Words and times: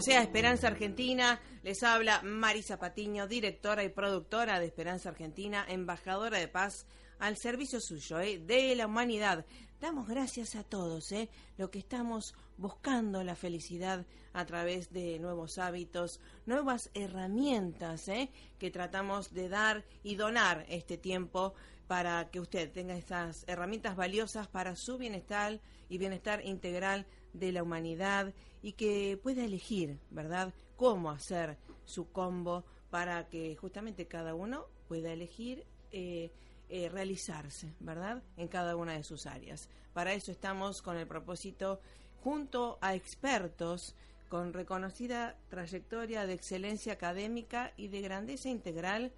Bienvenidos 0.00 0.22
sea 0.22 0.22
Esperanza 0.22 0.68
Argentina. 0.68 1.40
Les 1.62 1.82
habla 1.82 2.22
Marisa 2.22 2.78
Patiño, 2.78 3.28
directora 3.28 3.84
y 3.84 3.90
productora 3.90 4.58
de 4.58 4.64
Esperanza 4.64 5.10
Argentina, 5.10 5.66
embajadora 5.68 6.38
de 6.38 6.48
paz 6.48 6.86
al 7.18 7.36
servicio 7.36 7.80
suyo, 7.80 8.18
¿eh? 8.18 8.38
de 8.38 8.74
la 8.76 8.86
humanidad. 8.86 9.44
Damos 9.78 10.08
gracias 10.08 10.54
a 10.54 10.64
todos, 10.64 11.12
¿eh? 11.12 11.28
lo 11.58 11.70
que 11.70 11.80
estamos 11.80 12.34
buscando 12.56 13.22
la 13.24 13.34
felicidad 13.34 14.06
a 14.32 14.46
través 14.46 14.90
de 14.90 15.18
nuevos 15.18 15.58
hábitos, 15.58 16.18
nuevas 16.46 16.88
herramientas 16.94 18.08
¿eh? 18.08 18.30
que 18.58 18.70
tratamos 18.70 19.34
de 19.34 19.50
dar 19.50 19.84
y 20.02 20.14
donar 20.14 20.64
este 20.70 20.96
tiempo 20.96 21.52
para 21.88 22.30
que 22.30 22.40
usted 22.40 22.72
tenga 22.72 22.96
estas 22.96 23.44
herramientas 23.48 23.96
valiosas 23.96 24.48
para 24.48 24.76
su 24.76 24.96
bienestar 24.96 25.60
y 25.90 25.98
bienestar 25.98 26.42
integral 26.46 27.04
de 27.32 27.52
la 27.52 27.62
humanidad 27.62 28.32
y 28.62 28.72
que 28.72 29.18
pueda 29.22 29.44
elegir, 29.44 29.98
¿verdad?, 30.10 30.52
cómo 30.76 31.10
hacer 31.10 31.58
su 31.84 32.10
combo 32.10 32.64
para 32.90 33.28
que 33.28 33.56
justamente 33.56 34.06
cada 34.06 34.34
uno 34.34 34.66
pueda 34.88 35.12
elegir 35.12 35.66
eh, 35.92 36.30
eh, 36.68 36.88
realizarse, 36.88 37.74
¿verdad?, 37.80 38.22
en 38.36 38.48
cada 38.48 38.76
una 38.76 38.94
de 38.94 39.04
sus 39.04 39.26
áreas. 39.26 39.68
Para 39.92 40.12
eso 40.14 40.32
estamos 40.32 40.82
con 40.82 40.96
el 40.96 41.06
propósito, 41.06 41.80
junto 42.22 42.78
a 42.80 42.94
expertos 42.94 43.94
con 44.28 44.52
reconocida 44.52 45.36
trayectoria 45.48 46.24
de 46.24 46.34
excelencia 46.34 46.92
académica 46.92 47.72
y 47.76 47.88
de 47.88 48.00
grandeza 48.00 48.48
integral, 48.48 49.12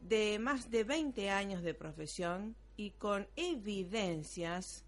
de 0.00 0.38
más 0.38 0.70
de 0.70 0.84
20 0.84 1.30
años 1.30 1.62
de 1.62 1.74
profesión 1.74 2.54
y 2.76 2.92
con 2.92 3.26
evidencias 3.34 4.84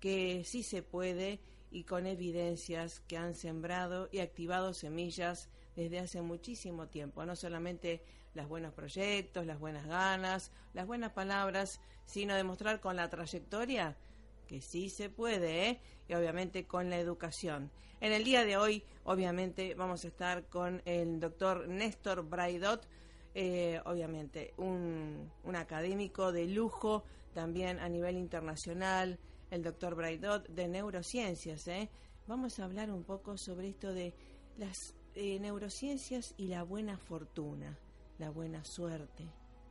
que 0.00 0.42
sí 0.44 0.62
se 0.62 0.82
puede 0.82 1.38
y 1.74 1.82
con 1.82 2.06
evidencias 2.06 3.00
que 3.00 3.16
han 3.16 3.34
sembrado 3.34 4.08
y 4.12 4.20
activado 4.20 4.72
semillas 4.72 5.48
desde 5.74 5.98
hace 5.98 6.22
muchísimo 6.22 6.86
tiempo. 6.86 7.26
No 7.26 7.34
solamente 7.34 8.00
los 8.32 8.48
buenos 8.48 8.72
proyectos, 8.72 9.44
las 9.44 9.58
buenas 9.58 9.84
ganas, 9.84 10.52
las 10.72 10.86
buenas 10.86 11.10
palabras, 11.10 11.80
sino 12.06 12.36
demostrar 12.36 12.78
con 12.80 12.94
la 12.94 13.10
trayectoria 13.10 13.96
que 14.46 14.60
sí 14.60 14.88
se 14.88 15.10
puede, 15.10 15.68
¿eh? 15.68 15.80
y 16.08 16.14
obviamente 16.14 16.64
con 16.64 16.90
la 16.90 16.98
educación. 16.98 17.72
En 18.00 18.12
el 18.12 18.22
día 18.22 18.44
de 18.44 18.56
hoy, 18.56 18.84
obviamente, 19.02 19.74
vamos 19.74 20.04
a 20.04 20.08
estar 20.08 20.46
con 20.46 20.80
el 20.84 21.18
doctor 21.18 21.66
Néstor 21.66 22.22
Braidot, 22.28 22.86
eh, 23.34 23.80
obviamente, 23.84 24.54
un, 24.58 25.28
un 25.42 25.56
académico 25.56 26.30
de 26.30 26.46
lujo 26.46 27.02
también 27.32 27.80
a 27.80 27.88
nivel 27.88 28.16
internacional, 28.16 29.18
el 29.54 29.62
doctor 29.62 29.94
Braidot 29.94 30.48
de 30.48 30.66
neurociencias. 30.66 31.68
¿eh? 31.68 31.88
Vamos 32.26 32.58
a 32.58 32.64
hablar 32.64 32.90
un 32.90 33.04
poco 33.04 33.38
sobre 33.38 33.68
esto 33.68 33.94
de 33.94 34.12
las 34.58 34.94
eh, 35.14 35.38
neurociencias 35.38 36.34
y 36.36 36.48
la 36.48 36.64
buena 36.64 36.98
fortuna, 36.98 37.78
la 38.18 38.30
buena 38.30 38.64
suerte. 38.64 39.24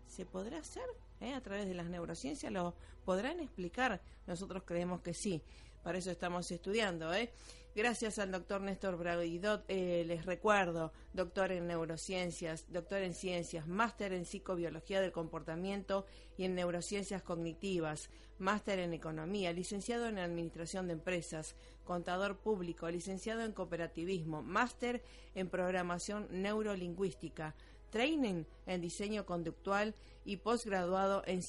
¿Se 0.08 0.26
podrá 0.26 0.60
hacer 0.60 0.86
¿Eh? 1.20 1.34
a 1.34 1.42
través 1.42 1.68
de 1.68 1.74
las 1.74 1.88
neurociencias? 1.90 2.52
¿Lo 2.52 2.76
podrán 3.04 3.42
explicar? 3.42 4.02
Nosotros 4.26 4.64
creemos 4.66 5.02
que 5.02 5.14
sí. 5.14 5.42
Para 5.84 5.98
eso 5.98 6.12
estamos 6.12 6.50
estudiando. 6.50 7.14
¿eh? 7.14 7.34
Gracias 7.76 8.20
al 8.20 8.32
doctor 8.32 8.62
Néstor 8.62 8.98
Braidot, 8.98 9.66
eh, 9.68 10.04
les 10.06 10.28
recuerdo, 10.28 10.94
doctor 11.12 11.52
en 11.52 11.66
neurociencias, 11.66 12.72
doctor 12.72 13.02
en 13.02 13.16
ciencias, 13.16 13.68
máster 13.68 14.14
en 14.14 14.26
psicobiología 14.26 15.02
del 15.02 15.12
comportamiento 15.12 16.06
y 16.38 16.44
en 16.44 16.54
neurociencias 16.54 17.24
cognitivas, 17.24 18.12
máster 18.38 18.78
en 18.78 18.94
economía, 18.94 19.52
licenciado 19.54 20.08
en 20.08 20.20
administración 20.20 20.86
de 20.86 20.94
empresas, 20.94 21.56
contador 21.84 22.38
público, 22.38 22.88
licenciado 22.92 23.42
en 23.42 23.54
cooperativismo, 23.54 24.44
máster 24.44 25.02
en 25.34 25.50
programación 25.50 26.28
neurolingüística, 26.30 27.56
training 27.90 28.44
en 28.68 28.82
diseño 28.82 29.26
conductual 29.26 29.96
y 30.26 30.38
posgraduado 30.38 31.24
en 31.26 31.42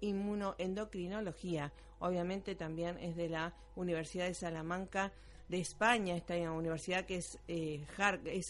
psiconeuroinmunoendocrinología 0.00 1.72
obviamente 2.00 2.54
también 2.54 2.98
es 2.98 3.16
de 3.16 3.28
la 3.28 3.54
Universidad 3.76 4.26
de 4.26 4.34
Salamanca 4.34 5.12
de 5.48 5.60
España, 5.60 6.16
esta 6.16 6.34
universidad 6.52 7.06
que 7.06 7.16
es, 7.16 7.38
eh, 7.48 7.84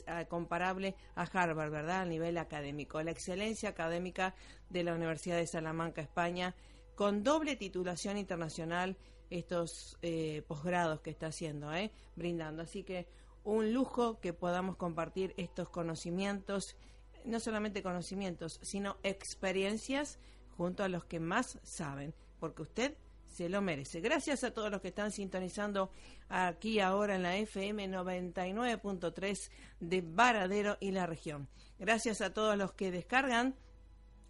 ah, 0.07 0.25
comparable 0.27 0.95
a 1.15 1.23
Harvard, 1.23 1.71
¿verdad? 1.71 2.03
A 2.03 2.05
nivel 2.05 2.37
académico. 2.39 3.03
La 3.03 3.11
excelencia 3.11 3.71
académica 3.71 4.35
de 4.69 4.85
la 4.85 4.95
Universidad 4.95 5.37
de 5.37 5.47
Salamanca, 5.47 6.03
España, 6.03 6.55
con 6.95 7.23
doble 7.23 7.57
titulación 7.57 8.19
internacional, 8.19 8.97
estos 9.31 9.97
eh, 10.03 10.43
posgrados 10.47 11.01
que 11.01 11.11
está 11.11 11.29
haciendo, 11.29 11.73
¿eh? 11.73 11.91
brindando. 12.17 12.63
Así 12.63 12.83
que 12.83 13.07
un 13.45 13.73
lujo 13.73 14.21
que 14.21 14.35
podamos 14.35 14.77
compartir 14.77 15.33
estos 15.39 15.71
conocimientos, 15.71 16.77
no 17.25 17.41
solamente 17.41 17.83
conocimientos, 17.83 18.59
sino 18.63 18.99
experiencias 19.03 20.19
junto 20.61 20.85
a 20.85 20.89
los 20.91 21.07
que 21.07 21.21
más 21.21 21.59
saben, 21.63 22.13
porque 22.39 22.61
usted 22.61 22.95
se 23.25 23.49
lo 23.49 23.63
merece. 23.63 24.03
Gracias 24.03 24.45
a 24.45 24.51
todos 24.51 24.71
los 24.71 24.83
que 24.83 24.89
están 24.89 25.11
sintonizando 25.11 25.91
aquí 26.29 26.81
ahora 26.81 27.15
en 27.15 27.23
la 27.23 27.39
FM 27.39 27.89
99.3 27.89 29.51
de 29.81 30.03
Varadero 30.03 30.77
y 30.79 30.91
la 30.91 31.07
región. 31.07 31.49
Gracias 31.79 32.21
a 32.21 32.35
todos 32.35 32.59
los 32.59 32.75
que 32.75 32.91
descargan 32.91 33.55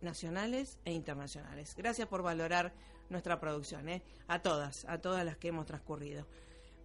nacionales 0.01 0.77
e 0.85 0.91
internacionales. 0.93 1.75
Gracias 1.75 2.07
por 2.07 2.21
valorar 2.21 2.73
nuestra 3.09 3.39
producción, 3.39 3.89
¿eh? 3.89 4.03
a 4.27 4.41
todas, 4.41 4.85
a 4.85 4.99
todas 4.99 5.25
las 5.25 5.37
que 5.37 5.49
hemos 5.49 5.65
transcurrido. 5.65 6.27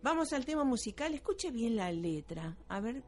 Vamos 0.02 0.32
al 0.32 0.44
tema 0.44 0.64
musical, 0.64 1.14
escuche 1.14 1.50
bien 1.50 1.76
la 1.76 1.92
letra, 1.92 2.56
a 2.68 2.80
ver 2.80 3.02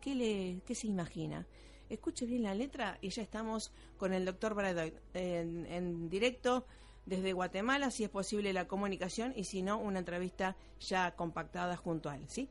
qué, 0.00 0.14
le, 0.14 0.60
qué 0.64 0.74
se 0.74 0.86
imagina. 0.86 1.46
Escuche 1.88 2.26
bien 2.26 2.42
la 2.42 2.54
letra 2.54 2.98
y 3.00 3.10
ya 3.10 3.22
estamos 3.22 3.72
con 3.96 4.12
el 4.12 4.24
doctor 4.24 4.54
Bradoy 4.54 4.92
en, 5.14 5.66
en 5.66 6.08
directo 6.08 6.66
desde 7.04 7.32
Guatemala, 7.32 7.90
si 7.90 8.04
es 8.04 8.10
posible 8.10 8.52
la 8.52 8.66
comunicación 8.66 9.32
y 9.36 9.44
si 9.44 9.62
no, 9.62 9.78
una 9.78 10.00
entrevista 10.00 10.56
ya 10.80 11.14
compactada 11.14 11.76
junto 11.76 12.10
a 12.10 12.16
él, 12.16 12.28
¿sí? 12.28 12.50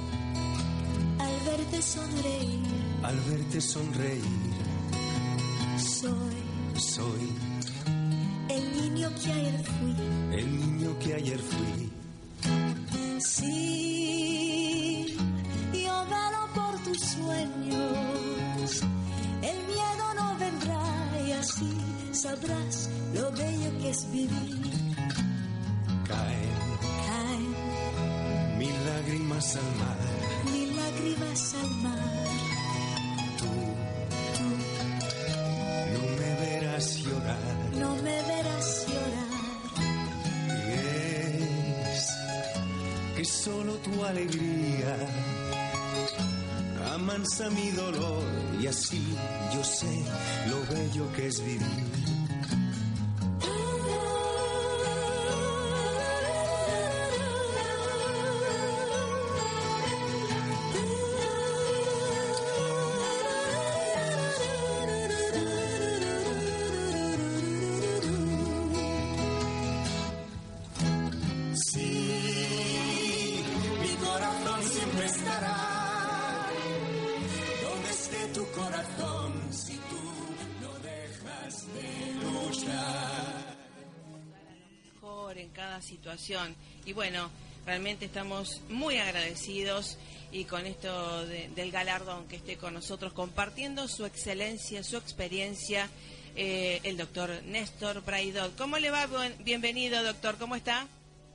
verte 1.71 1.81
sonreír, 1.81 2.59
al 3.03 3.19
verte 3.21 3.61
sonreír, 3.61 4.23
soy 5.77 6.35
soy 6.77 7.33
el 8.49 8.81
niño 8.81 9.09
que 9.23 9.31
ayer 9.31 9.63
fui. 9.63 9.95
el 10.37 10.59
niño 10.59 10.99
que 10.99 11.13
ayer 11.13 11.39
fui. 11.39 11.91
Sí, 13.19 15.15
yo 15.73 16.05
velo 16.05 16.47
por 16.53 16.83
tus 16.83 16.99
sueños. 16.99 18.83
El 19.41 19.57
miedo 19.67 20.13
no 20.15 20.37
vendrá 20.37 21.23
y 21.25 21.31
así 21.31 21.71
sabrás 22.11 22.89
lo 23.13 23.31
bello 23.31 23.77
que 23.79 23.89
es 23.89 24.11
vivir. 24.11 24.71
Caen 26.07 26.51
Caen 27.07 28.57
mil 28.57 28.75
lágrimas 28.85 29.55
al 29.55 29.75
mar. 29.77 30.20
Lágrimas 31.31 31.53
al 31.55 31.71
mar. 31.81 31.99
Tú 33.37 33.45
Tú 34.37 34.43
no 35.93 35.99
me 36.19 36.35
verás 36.41 36.97
llorar. 36.97 37.37
no 37.73 37.95
me 37.95 38.21
verás 38.23 38.85
llorar. 38.87 39.31
Y 40.47 40.71
es 41.93 42.07
que 43.15 43.25
solo 43.25 43.73
tu 43.77 44.03
alegría 44.05 44.95
amansa 46.93 47.49
mi 47.49 47.69
dolor 47.71 48.23
y 48.59 48.67
así 48.67 49.01
yo 49.53 49.63
sé 49.63 50.03
lo 50.49 50.59
bello 50.75 51.11
que 51.13 51.27
es 51.27 51.39
vivir. 51.43 52.10
Y 86.85 86.93
bueno, 86.93 87.29
realmente 87.65 88.05
estamos 88.05 88.61
muy 88.69 88.97
agradecidos 88.97 89.97
y 90.31 90.45
con 90.45 90.65
esto 90.65 91.25
de- 91.25 91.49
del 91.49 91.71
galardón 91.71 92.27
que 92.27 92.37
esté 92.37 92.57
con 92.57 92.73
nosotros 92.73 93.11
compartiendo 93.13 93.87
su 93.89 94.05
excelencia, 94.05 94.81
su 94.83 94.95
experiencia, 94.97 95.89
eh, 96.37 96.79
el 96.83 96.95
doctor 96.95 97.43
Néstor 97.43 98.01
Braidot. 98.03 98.55
¿Cómo 98.57 98.77
le 98.77 98.89
va? 98.91 99.07
Bienvenido, 99.39 100.01
doctor. 100.03 100.37
¿Cómo 100.37 100.55
está? 100.55 100.87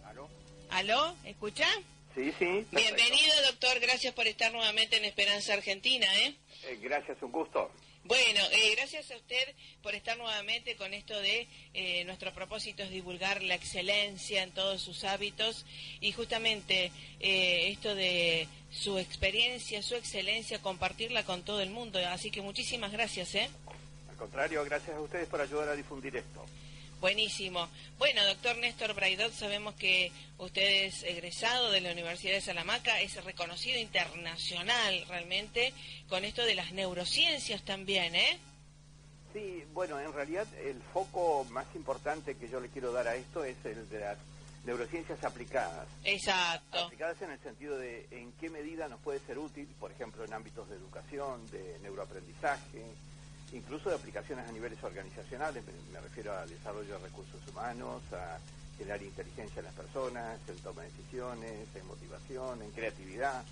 ¿Aló? 0.07 0.29
¿Aló? 0.71 1.15
¿Escucha? 1.25 1.67
Sí, 2.15 2.33
sí. 2.39 2.65
Bienvenido, 2.73 3.35
doctor. 3.51 3.79
Gracias 3.81 4.15
por 4.15 4.27
estar 4.27 4.51
nuevamente 4.53 4.97
en 4.97 5.05
Esperanza 5.05 5.53
Argentina, 5.53 6.07
¿eh? 6.21 6.35
Eh, 6.65 6.79
gracias, 6.81 7.19
un 7.23 7.31
gusto. 7.33 7.71
Bueno, 8.07 8.41
eh, 8.53 8.77
gracias 8.77 9.11
a 9.11 9.17
usted 9.17 9.55
por 9.83 9.97
estar 9.97 10.17
nuevamente 10.17 10.77
con 10.77 10.95
esto 10.95 11.21
de 11.21 11.49
eh, 11.75 12.05
nuestro 12.05 12.33
propósito 12.33 12.85
es 12.85 12.91
divulgar 12.91 13.43
la 13.43 13.57
excelencia 13.57 14.45
en 14.45 14.53
todos 14.53 14.81
sus 14.81 15.03
hábitos 15.03 15.67
y 16.01 16.13
justamente 16.13 16.93
eh, 17.19 17.73
esto 17.73 17.97
de 17.97 18.47
su 18.71 18.99
experiencia, 18.99 19.83
su 19.83 19.97
excelencia, 19.97 20.63
compartirla 20.63 21.25
con 21.25 21.43
todo 21.43 21.61
el 21.61 21.71
mundo. 21.71 21.99
Así 22.09 22.31
que 22.31 22.43
muchísimas 22.43 22.93
gracias, 22.93 23.35
¿eh? 23.35 23.51
Al 24.09 24.17
contrario, 24.17 24.65
gracias 24.65 24.97
a 24.97 25.01
ustedes 25.01 25.27
por 25.27 25.41
ayudar 25.41 25.69
a 25.71 25.75
difundir 25.75 26.15
esto. 26.15 26.47
Buenísimo. 27.01 27.69
Bueno, 27.99 28.25
doctor 28.27 28.57
Néstor 28.57 28.95
Braidot, 28.95 29.33
sabemos 29.33 29.75
que 29.75 30.11
usted 30.39 30.87
es 30.87 31.03
egresado 31.03 31.71
de 31.71 31.81
la 31.81 31.93
Universidad 31.93 32.35
de 32.35 32.41
Salamanca, 32.41 33.01
es 33.01 33.23
reconocido 33.23 33.79
internacional 33.79 35.05
realmente 35.09 35.75
con 36.09 36.25
esto 36.25 36.43
de 36.45 36.55
las 36.55 36.73
neurociencias 36.73 37.63
también, 37.65 38.15
¿eh? 38.15 38.39
Sí, 39.33 39.65
bueno, 39.75 40.01
en 40.01 40.13
realidad 40.13 40.47
el 40.65 40.81
foco 40.95 41.45
más 41.51 41.67
importante 41.75 42.37
que 42.37 42.49
yo 42.49 42.61
le 42.61 42.71
quiero 42.71 42.93
dar 42.93 43.07
a 43.09 43.17
esto 43.17 43.45
es 43.45 43.57
el 43.67 43.89
de 43.91 44.01
las 44.01 44.19
neurociencias 44.65 45.23
aplicadas. 45.23 45.87
Exacto. 46.05 46.87
Aplicadas 46.87 47.21
en 47.21 47.31
el 47.31 47.39
sentido 47.41 47.77
de 47.77 48.07
en 48.11 48.33
qué 48.33 48.49
medida 48.49 48.89
nos 48.89 49.01
puede 49.01 49.21
ser 49.21 49.39
útil, 49.39 49.69
por 49.79 49.93
ejemplo, 49.93 50.25
en 50.25 50.33
ámbitos 50.33 50.69
de 50.71 50.77
educación, 50.77 51.49
de 51.51 51.79
neuroaprendizaje, 51.83 52.83
incluso 53.53 53.89
de 53.89 53.97
aplicaciones 53.97 54.49
a 54.49 54.53
niveles 54.53 54.83
organizacionales, 54.83 55.65
me, 55.93 56.01
refiero 56.01 56.37
al 56.37 56.49
desarrollo 56.49 56.99
de 56.99 57.05
recursos 57.05 57.41
humanos, 57.49 58.03
a 58.13 58.39
generar 58.79 59.03
inteligencia 59.03 59.61
en 59.61 59.65
las 59.65 59.75
personas, 59.75 60.39
en 60.49 60.57
toma 60.59 60.83
de 60.83 60.91
decisiones, 60.91 61.67
en 61.75 61.87
motivación, 61.87 62.63
en 62.63 62.71
creatividad, 62.73 63.45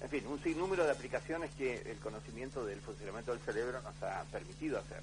en 0.00 0.08
fin, 0.08 0.26
un 0.26 0.42
sinnúmero 0.42 0.84
de 0.84 0.92
aplicaciones 0.92 1.50
que 1.58 1.82
el 1.90 1.98
conocimiento 1.98 2.64
del 2.64 2.80
funcionamiento 2.80 3.32
del 3.32 3.40
cerebro 3.40 3.82
nos 3.82 4.02
ha 4.02 4.24
permitido 4.32 4.78
hacer. 4.78 5.02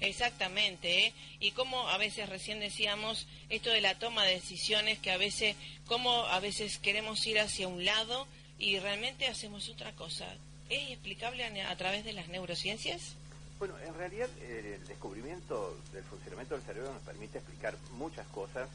Exactamente, 0.00 1.06
¿eh? 1.06 1.14
y 1.40 1.52
como 1.52 1.88
a 1.88 1.98
veces 1.98 2.28
recién 2.28 2.60
decíamos 2.60 3.26
esto 3.48 3.70
de 3.70 3.80
la 3.80 3.98
toma 3.98 4.24
de 4.24 4.34
decisiones, 4.34 4.98
que 4.98 5.12
a 5.12 5.16
veces, 5.16 5.56
como 5.86 6.26
a 6.26 6.40
veces 6.40 6.78
queremos 6.78 7.24
ir 7.26 7.38
hacia 7.38 7.68
un 7.68 7.84
lado 7.84 8.26
y 8.58 8.78
realmente 8.78 9.28
hacemos 9.28 9.68
otra 9.68 9.92
cosa. 9.92 10.26
¿Es 10.68 10.90
explicable 10.90 11.44
a, 11.44 11.70
a 11.70 11.76
través 11.76 12.04
de 12.04 12.12
las 12.12 12.28
neurociencias? 12.28 13.14
Bueno, 13.66 13.78
en 13.82 13.94
realidad 13.94 14.28
eh, 14.42 14.76
el 14.78 14.86
descubrimiento 14.86 15.74
del 15.90 16.04
funcionamiento 16.04 16.54
del 16.54 16.62
cerebro 16.64 16.92
nos 16.92 17.00
permite 17.00 17.38
explicar 17.38 17.74
muchas 17.92 18.26
cosas 18.26 18.68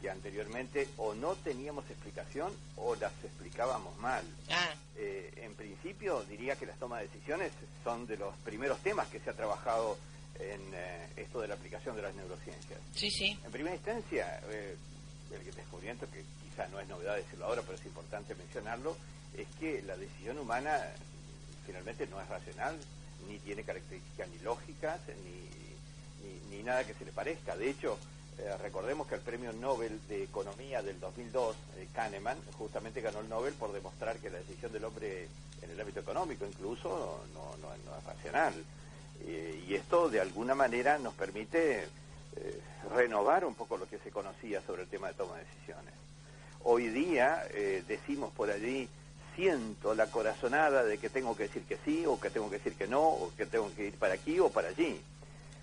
que 0.00 0.08
anteriormente 0.08 0.86
o 0.98 1.16
no 1.16 1.34
teníamos 1.34 1.84
explicación 1.90 2.52
o 2.76 2.94
las 2.94 3.12
explicábamos 3.24 3.98
mal. 3.98 4.22
Ah, 4.48 4.72
Eh, 4.94 5.32
en 5.38 5.56
principio 5.56 6.22
diría 6.28 6.54
que 6.54 6.64
las 6.64 6.78
tomas 6.78 7.00
de 7.00 7.08
decisiones 7.08 7.50
son 7.82 8.06
de 8.06 8.18
los 8.18 8.32
primeros 8.44 8.78
temas 8.82 9.08
que 9.08 9.18
se 9.18 9.30
ha 9.30 9.32
trabajado 9.32 9.98
en 10.38 10.60
eh, 10.74 11.08
esto 11.16 11.40
de 11.40 11.48
la 11.48 11.54
aplicación 11.54 11.96
de 11.96 12.02
las 12.02 12.14
neurociencias. 12.14 12.78
sí, 12.94 13.10
sí. 13.10 13.36
En 13.44 13.50
primera 13.50 13.74
instancia, 13.74 14.40
eh, 14.48 14.76
el 15.32 15.54
descubrimiento, 15.56 16.06
que 16.08 16.22
quizá 16.44 16.68
no 16.68 16.78
es 16.78 16.86
novedad 16.86 17.16
decirlo 17.16 17.46
ahora, 17.46 17.62
pero 17.62 17.76
es 17.76 17.84
importante 17.84 18.36
mencionarlo, 18.36 18.96
es 19.36 19.48
que 19.58 19.82
la 19.82 19.96
decisión 19.96 20.38
humana 20.38 20.86
finalmente 21.66 22.06
no 22.06 22.20
es 22.20 22.28
racional, 22.28 22.78
ni 23.28 23.38
tiene 23.38 23.62
características 23.62 24.28
ni 24.28 24.38
lógicas, 24.40 25.00
ni, 25.24 26.56
ni, 26.56 26.62
nada 26.62 26.84
que 26.84 26.94
se 26.94 27.04
le 27.04 27.12
parezca. 27.12 27.56
De 27.56 27.70
hecho, 27.70 27.98
eh, 28.38 28.56
recordemos 28.62 29.06
que 29.06 29.16
el 29.16 29.20
premio 29.20 29.52
Nobel 29.52 30.00
de 30.08 30.24
Economía 30.24 30.82
del 30.82 31.00
2002, 31.00 31.56
eh, 31.76 31.88
Kahneman, 31.94 32.38
justamente 32.58 33.00
ganó 33.00 33.20
el 33.20 33.28
Nobel 33.28 33.54
por 33.54 33.72
demostrar 33.72 34.16
que 34.18 34.30
la 34.30 34.38
decisión 34.38 34.72
del 34.72 34.84
hombre 34.84 35.28
en 35.62 35.70
el 35.70 35.80
ámbito 35.80 36.00
económico 36.00 36.46
incluso 36.46 37.24
no, 37.34 37.56
no, 37.58 37.74
es 37.74 38.04
racional. 38.04 38.54
Eh, 39.22 39.64
y 39.68 39.74
esto 39.74 40.08
de 40.08 40.20
alguna 40.20 40.54
manera 40.54 40.98
nos 40.98 41.14
permite 41.14 41.88
renovar 42.94 43.44
un 43.44 43.54
poco 43.54 43.76
lo 43.76 43.88
que 43.88 43.98
se 43.98 44.10
conocía 44.10 44.62
sobre 44.62 44.82
el 44.82 44.88
tema 44.88 45.08
de 45.08 45.14
toma 45.14 45.36
de 45.36 45.44
decisiones. 45.44 45.92
Hoy 46.62 46.88
día 46.88 47.44
decimos 47.86 48.32
por 48.32 48.50
allí, 48.50 48.88
siento 49.36 49.94
la 49.94 50.06
corazonada 50.06 50.84
de 50.84 50.98
que 50.98 51.10
tengo 51.10 51.36
que 51.36 51.44
decir 51.44 51.64
que 51.64 51.78
sí 51.84 52.04
o 52.06 52.20
que 52.20 52.30
tengo 52.30 52.50
que 52.50 52.58
decir 52.58 52.74
que 52.74 52.86
no 52.86 53.02
o 53.02 53.32
que 53.36 53.46
tengo 53.46 53.72
que 53.74 53.86
ir 53.86 53.94
para 53.94 54.14
aquí 54.14 54.38
o 54.40 54.50
para 54.50 54.68
allí. 54.68 55.00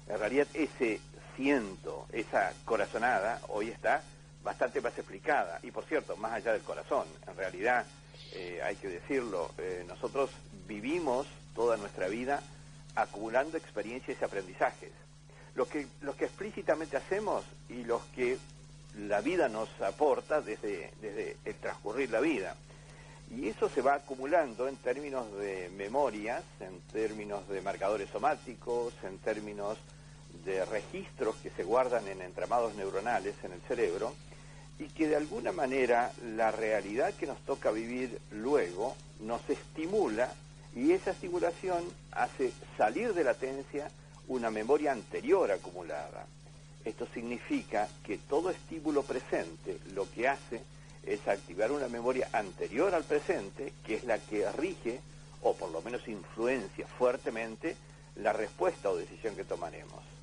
En 0.07 0.19
realidad 0.19 0.47
ese 0.53 0.99
siento, 1.35 2.07
esa 2.11 2.53
corazonada, 2.65 3.41
hoy 3.49 3.69
está 3.69 4.03
bastante 4.43 4.81
más 4.81 4.97
explicada. 4.97 5.59
Y 5.63 5.71
por 5.71 5.85
cierto, 5.85 6.17
más 6.17 6.33
allá 6.33 6.53
del 6.53 6.63
corazón, 6.63 7.05
en 7.27 7.35
realidad, 7.37 7.85
eh, 8.33 8.59
hay 8.63 8.75
que 8.75 8.87
decirlo, 8.87 9.51
eh, 9.57 9.85
nosotros 9.87 10.31
vivimos 10.67 11.27
toda 11.55 11.77
nuestra 11.77 12.07
vida 12.07 12.41
acumulando 12.95 13.57
experiencias 13.57 14.17
y 14.19 14.23
aprendizajes. 14.23 14.91
Los 15.55 15.67
que, 15.67 15.87
los 16.01 16.15
que 16.15 16.25
explícitamente 16.25 16.97
hacemos 16.97 17.43
y 17.69 17.83
los 17.83 18.03
que 18.15 18.37
la 18.97 19.21
vida 19.21 19.49
nos 19.49 19.69
aporta 19.81 20.41
desde, 20.41 20.91
desde 21.01 21.37
el 21.45 21.55
transcurrir 21.55 22.09
la 22.09 22.19
vida. 22.19 22.55
Y 23.35 23.49
eso 23.49 23.69
se 23.69 23.81
va 23.81 23.95
acumulando 23.95 24.67
en 24.67 24.77
términos 24.77 25.25
de 25.37 25.69
memorias, 25.75 26.43
en 26.59 26.79
términos 26.93 27.47
de 27.49 27.61
marcadores 27.61 28.09
somáticos, 28.09 28.93
en 29.03 29.17
términos 29.17 29.77
de 30.45 30.63
registros 30.65 31.35
que 31.37 31.49
se 31.49 31.63
guardan 31.63 32.07
en 32.07 32.21
entramados 32.21 32.75
neuronales 32.75 33.35
en 33.43 33.51
el 33.53 33.61
cerebro 33.61 34.13
y 34.79 34.85
que 34.85 35.07
de 35.07 35.15
alguna 35.15 35.51
manera 35.51 36.11
la 36.23 36.51
realidad 36.51 37.13
que 37.15 37.27
nos 37.27 37.39
toca 37.39 37.71
vivir 37.71 38.19
luego 38.31 38.95
nos 39.19 39.41
estimula 39.49 40.33
y 40.75 40.91
esa 40.91 41.11
estimulación 41.11 41.83
hace 42.11 42.53
salir 42.77 43.13
de 43.13 43.23
latencia 43.23 43.89
una 44.27 44.51
memoria 44.51 44.91
anterior 44.91 45.51
acumulada. 45.51 46.27
Esto 46.85 47.07
significa 47.13 47.87
que 48.05 48.17
todo 48.17 48.49
estímulo 48.49 49.03
presente 49.03 49.79
lo 49.93 50.09
que 50.11 50.27
hace 50.27 50.61
es 51.07 51.27
activar 51.27 51.71
una 51.71 51.87
memoria 51.87 52.29
anterior 52.33 52.93
al 52.93 53.03
presente, 53.03 53.73
que 53.85 53.95
es 53.95 54.03
la 54.03 54.19
que 54.19 54.51
rige, 54.51 54.99
o 55.41 55.55
por 55.55 55.71
lo 55.71 55.81
menos 55.81 56.07
influencia 56.07 56.85
fuertemente, 56.85 57.75
la 58.17 58.33
respuesta 58.33 58.89
o 58.89 58.97
decisión 58.97 59.35
que 59.35 59.43
tomaremos. 59.43 60.16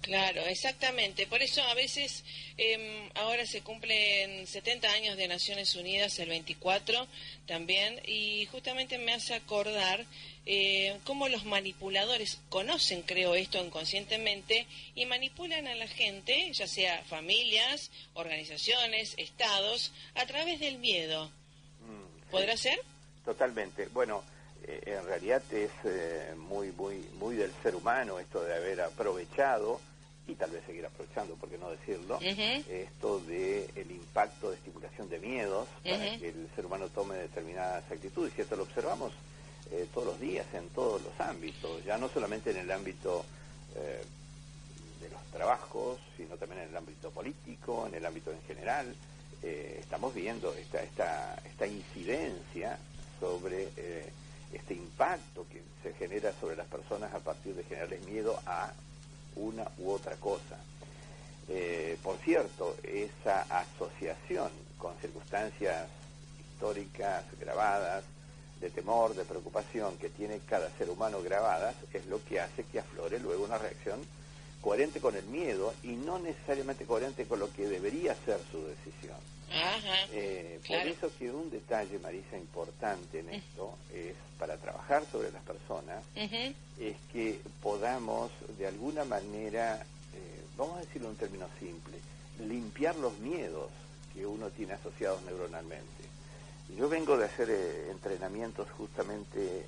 Claro, 0.00 0.42
exactamente. 0.46 1.26
Por 1.26 1.42
eso 1.42 1.62
a 1.62 1.74
veces 1.74 2.24
em, 2.56 3.08
ahora 3.14 3.46
se 3.46 3.62
cumplen 3.62 4.46
70 4.46 4.90
años 4.90 5.16
de 5.16 5.28
Naciones 5.28 5.74
Unidas, 5.74 6.18
el 6.18 6.28
24 6.28 7.06
también, 7.46 8.00
y 8.06 8.46
justamente 8.46 8.98
me 8.98 9.12
hace 9.12 9.34
acordar 9.34 10.04
eh, 10.46 10.98
cómo 11.04 11.28
los 11.28 11.44
manipuladores 11.44 12.40
conocen, 12.48 13.02
creo 13.02 13.34
esto 13.34 13.64
inconscientemente, 13.64 14.66
y 14.94 15.06
manipulan 15.06 15.66
a 15.66 15.74
la 15.74 15.88
gente, 15.88 16.50
ya 16.52 16.66
sea 16.66 17.02
familias, 17.04 17.90
organizaciones, 18.14 19.14
estados, 19.16 19.92
a 20.14 20.26
través 20.26 20.60
del 20.60 20.78
miedo. 20.78 21.26
Mm, 21.26 22.30
¿Podrá 22.30 22.56
ser? 22.56 22.80
Totalmente. 23.24 23.86
Bueno, 23.88 24.24
en 24.66 25.04
realidad 25.04 25.42
es 25.50 25.70
eh, 25.84 26.34
muy, 26.36 26.72
muy, 26.72 27.04
muy 27.18 27.36
del 27.36 27.52
ser 27.62 27.74
humano 27.74 28.18
esto 28.18 28.42
de 28.42 28.54
haber 28.54 28.80
aprovechado 28.80 29.80
y 30.26 30.34
tal 30.34 30.50
vez 30.50 30.64
seguir 30.64 30.86
aprovechando, 30.86 31.34
por 31.34 31.48
qué 31.48 31.58
no 31.58 31.70
decirlo, 31.70 32.20
esto 32.20 33.18
de 33.20 33.68
el 33.74 33.90
impacto 33.90 34.50
de 34.50 34.56
estimulación 34.56 35.08
de 35.08 35.18
miedos 35.18 35.66
para 35.82 36.18
que 36.18 36.28
el 36.28 36.48
ser 36.54 36.66
humano 36.66 36.88
tome 36.88 37.16
determinadas 37.16 37.90
actitudes. 37.90 38.32
Y 38.36 38.42
esto 38.42 38.54
lo 38.54 38.62
observamos 38.62 39.12
eh, 39.72 39.88
todos 39.92 40.06
los 40.06 40.20
días 40.20 40.46
en 40.54 40.68
todos 40.68 41.02
los 41.02 41.18
ámbitos, 41.18 41.84
ya 41.84 41.98
no 41.98 42.08
solamente 42.08 42.50
en 42.50 42.58
el 42.58 42.70
ámbito 42.70 43.24
de 43.74 45.08
los 45.08 45.22
trabajos, 45.32 45.98
sino 46.16 46.36
también 46.36 46.62
en 46.62 46.68
el 46.68 46.76
ámbito 46.76 47.10
político, 47.10 47.86
en 47.88 47.94
el 47.94 48.06
ámbito 48.06 48.30
en 48.30 48.42
general. 48.42 48.94
estamos 49.42 50.14
viendo 50.14 50.54
esta, 50.54 50.82
esta, 50.82 51.40
esta 51.44 51.66
incidencia 51.66 52.78
sobre 53.18 53.68
este 54.52 54.74
impacto 54.74 55.46
que 55.50 55.62
se 55.82 55.94
genera 55.94 56.32
sobre 56.40 56.56
las 56.56 56.66
personas 56.66 57.12
a 57.14 57.20
partir 57.20 57.54
de 57.54 57.64
generarles 57.64 58.04
miedo 58.06 58.38
a 58.46 58.72
una 59.36 59.66
u 59.78 59.90
otra 59.90 60.16
cosa. 60.16 60.58
Eh, 61.48 61.96
por 62.02 62.16
cierto, 62.18 62.76
esa 62.82 63.42
asociación 63.42 64.50
con 64.78 64.96
circunstancias 64.98 65.88
históricas 66.40 67.24
grabadas, 67.40 68.04
de 68.60 68.70
temor, 68.70 69.14
de 69.14 69.24
preocupación 69.24 69.96
que 69.96 70.10
tiene 70.10 70.40
cada 70.40 70.70
ser 70.76 70.90
humano 70.90 71.22
grabadas, 71.22 71.74
es 71.94 72.06
lo 72.06 72.22
que 72.24 72.40
hace 72.40 72.64
que 72.64 72.80
aflore 72.80 73.18
luego 73.18 73.44
una 73.44 73.56
reacción 73.56 74.00
coherente 74.60 75.00
con 75.00 75.16
el 75.16 75.24
miedo 75.24 75.72
y 75.82 75.88
no 75.88 76.18
necesariamente 76.18 76.84
coherente 76.84 77.26
con 77.26 77.40
lo 77.40 77.52
que 77.52 77.66
debería 77.66 78.14
ser 78.24 78.38
su 78.50 78.62
decisión. 78.66 79.16
Eh, 80.12 80.60
por 80.66 80.76
eso 80.86 81.10
que 81.18 81.30
un 81.30 81.50
detalle, 81.50 81.98
Marisa, 81.98 82.36
importante 82.38 83.18
en 83.18 83.30
esto 83.30 83.76
es 83.92 84.14
para 84.38 84.56
trabajar 84.56 85.04
sobre 85.10 85.32
las 85.32 85.42
personas, 85.42 86.02
es 86.14 86.96
que 87.12 87.40
podamos 87.62 88.30
de 88.58 88.66
alguna 88.66 89.04
manera, 89.04 89.76
eh, 90.14 90.44
vamos 90.56 90.76
a 90.76 90.80
decirlo 90.80 91.10
en 91.10 91.16
términos 91.16 91.50
simples, 91.58 92.00
limpiar 92.38 92.96
los 92.96 93.18
miedos 93.18 93.70
que 94.14 94.24
uno 94.24 94.50
tiene 94.50 94.74
asociados 94.74 95.22
neuronalmente. 95.22 95.99
Yo 96.76 96.88
vengo 96.88 97.16
de 97.16 97.26
hacer 97.26 97.50
eh, 97.50 97.90
entrenamientos 97.90 98.68
justamente, 98.70 99.66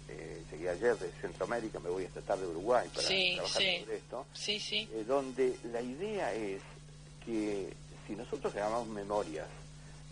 llegué 0.51 0.71
ayer 0.71 0.97
de 0.99 1.11
Centroamérica, 1.21 1.79
me 1.81 1.91
voy 1.91 2.05
esta 2.05 2.21
tarde 2.21 2.45
a 2.45 2.49
Uruguay 2.49 2.89
para 2.95 3.07
trabajar 3.07 3.63
sobre 3.63 3.97
esto, 3.97 4.27
donde 5.07 5.57
la 5.73 5.81
idea 5.81 6.33
es 6.35 6.63
que 7.25 7.73
si 8.07 8.15
nosotros 8.15 8.53
grabamos 8.53 8.89
memorias 8.89 9.49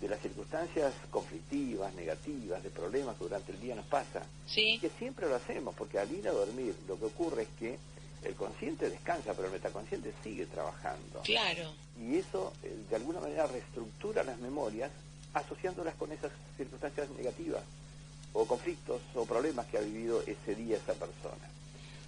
de 0.00 0.08
las 0.08 0.20
circunstancias 0.20 0.94
conflictivas, 1.10 1.94
negativas, 1.94 2.62
de 2.62 2.70
problemas 2.70 3.16
que 3.16 3.24
durante 3.24 3.52
el 3.52 3.60
día 3.60 3.74
nos 3.74 3.84
pasa. 3.86 4.22
Sí. 4.46 4.78
Que 4.80 4.88
siempre 4.98 5.28
lo 5.28 5.34
hacemos, 5.34 5.74
porque 5.74 5.98
al 5.98 6.10
ir 6.10 6.26
a 6.26 6.32
dormir 6.32 6.74
lo 6.88 6.98
que 6.98 7.04
ocurre 7.04 7.42
es 7.42 7.48
que 7.58 7.78
el 8.24 8.34
consciente 8.34 8.88
descansa, 8.88 9.34
pero 9.34 9.46
el 9.46 9.52
metaconsciente 9.52 10.12
sigue 10.22 10.46
trabajando. 10.46 11.20
Claro. 11.24 11.72
Y 11.98 12.16
eso, 12.16 12.52
eh, 12.62 12.74
de 12.88 12.96
alguna 12.96 13.20
manera, 13.20 13.46
reestructura 13.46 14.22
las 14.22 14.38
memorias 14.38 14.90
asociándolas 15.34 15.94
con 15.94 16.12
esas 16.12 16.32
circunstancias 16.56 17.08
negativas, 17.10 17.62
o 18.32 18.46
conflictos, 18.46 19.00
o 19.14 19.24
problemas 19.26 19.66
que 19.66 19.78
ha 19.78 19.80
vivido 19.80 20.22
ese 20.22 20.54
día 20.54 20.76
esa 20.76 20.94
persona. 20.94 21.48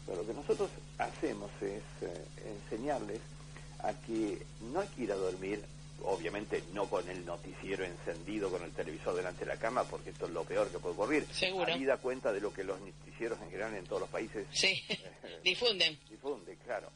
Pero 0.06 0.22
lo 0.22 0.26
que 0.26 0.34
nosotros 0.34 0.70
hacemos 0.98 1.50
es 1.60 1.82
eh, 2.02 2.24
enseñarles 2.46 3.20
a 3.80 3.92
que 3.92 4.44
no 4.72 4.80
hay 4.80 4.88
que 4.88 5.02
ir 5.02 5.12
a 5.12 5.16
dormir 5.16 5.62
obviamente 6.04 6.62
no 6.72 6.88
con 6.88 7.08
el 7.08 7.24
noticiero 7.24 7.84
encendido, 7.84 8.50
con 8.50 8.62
el 8.62 8.72
televisor 8.72 9.14
delante 9.14 9.40
de 9.40 9.46
la 9.46 9.56
cama, 9.56 9.84
porque 9.84 10.10
esto 10.10 10.26
es 10.26 10.32
lo 10.32 10.44
peor 10.44 10.68
que 10.70 10.78
puede 10.78 10.94
ocurrir. 10.94 11.26
Seguro. 11.32 11.72
da 11.86 11.96
cuenta 11.98 12.32
de 12.32 12.40
lo 12.40 12.52
que 12.52 12.64
los 12.64 12.80
noticieros 12.80 13.40
en 13.40 13.50
general 13.50 13.74
en 13.74 13.84
todos 13.84 14.02
los 14.02 14.10
países 14.10 14.46
sí. 14.52 14.82
difunden. 15.44 15.98
Difunden, 16.10 16.56
claro. 16.64 16.90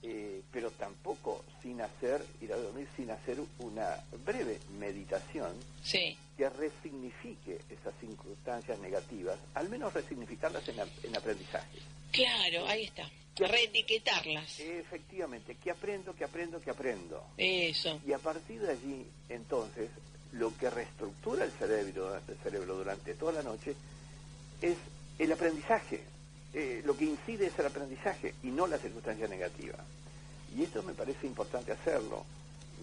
Eh, 0.00 0.42
pero 0.52 0.70
tampoco 0.70 1.44
sin 1.60 1.80
hacer, 1.80 2.24
ir 2.40 2.52
a 2.52 2.56
dormir 2.56 2.86
sin 2.96 3.10
hacer 3.10 3.38
una 3.58 3.96
breve 4.24 4.60
meditación 4.78 5.52
sí. 5.82 6.16
que 6.36 6.48
resignifique 6.48 7.58
esas 7.68 7.92
circunstancias 8.00 8.78
negativas, 8.78 9.38
al 9.54 9.68
menos 9.68 9.92
resignificarlas 9.92 10.68
en, 10.68 10.76
en 11.02 11.16
aprendizaje. 11.16 11.78
Claro, 12.12 12.66
ahí 12.66 12.84
está 12.84 13.10
reetiquetarlas. 13.46 14.58
Efectivamente, 14.58 15.56
que 15.56 15.70
aprendo, 15.70 16.14
que 16.14 16.24
aprendo, 16.24 16.60
que 16.60 16.70
aprendo. 16.70 17.24
Eso. 17.36 18.00
Y 18.06 18.12
a 18.12 18.18
partir 18.18 18.60
de 18.60 18.72
allí, 18.72 19.06
entonces, 19.28 19.90
lo 20.32 20.56
que 20.56 20.70
reestructura 20.70 21.44
el 21.44 21.52
cerebro, 21.52 22.16
el 22.16 22.36
cerebro 22.42 22.76
durante 22.76 23.14
toda 23.14 23.32
la 23.32 23.42
noche 23.42 23.74
es 24.60 24.76
el 25.18 25.32
aprendizaje. 25.32 26.02
Eh, 26.54 26.82
lo 26.84 26.96
que 26.96 27.04
incide 27.04 27.46
es 27.46 27.58
el 27.58 27.66
aprendizaje 27.66 28.34
y 28.42 28.48
no 28.48 28.66
la 28.66 28.78
circunstancia 28.78 29.28
negativa. 29.28 29.76
Y 30.56 30.62
esto 30.64 30.82
me 30.82 30.94
parece 30.94 31.26
importante 31.26 31.72
hacerlo, 31.72 32.24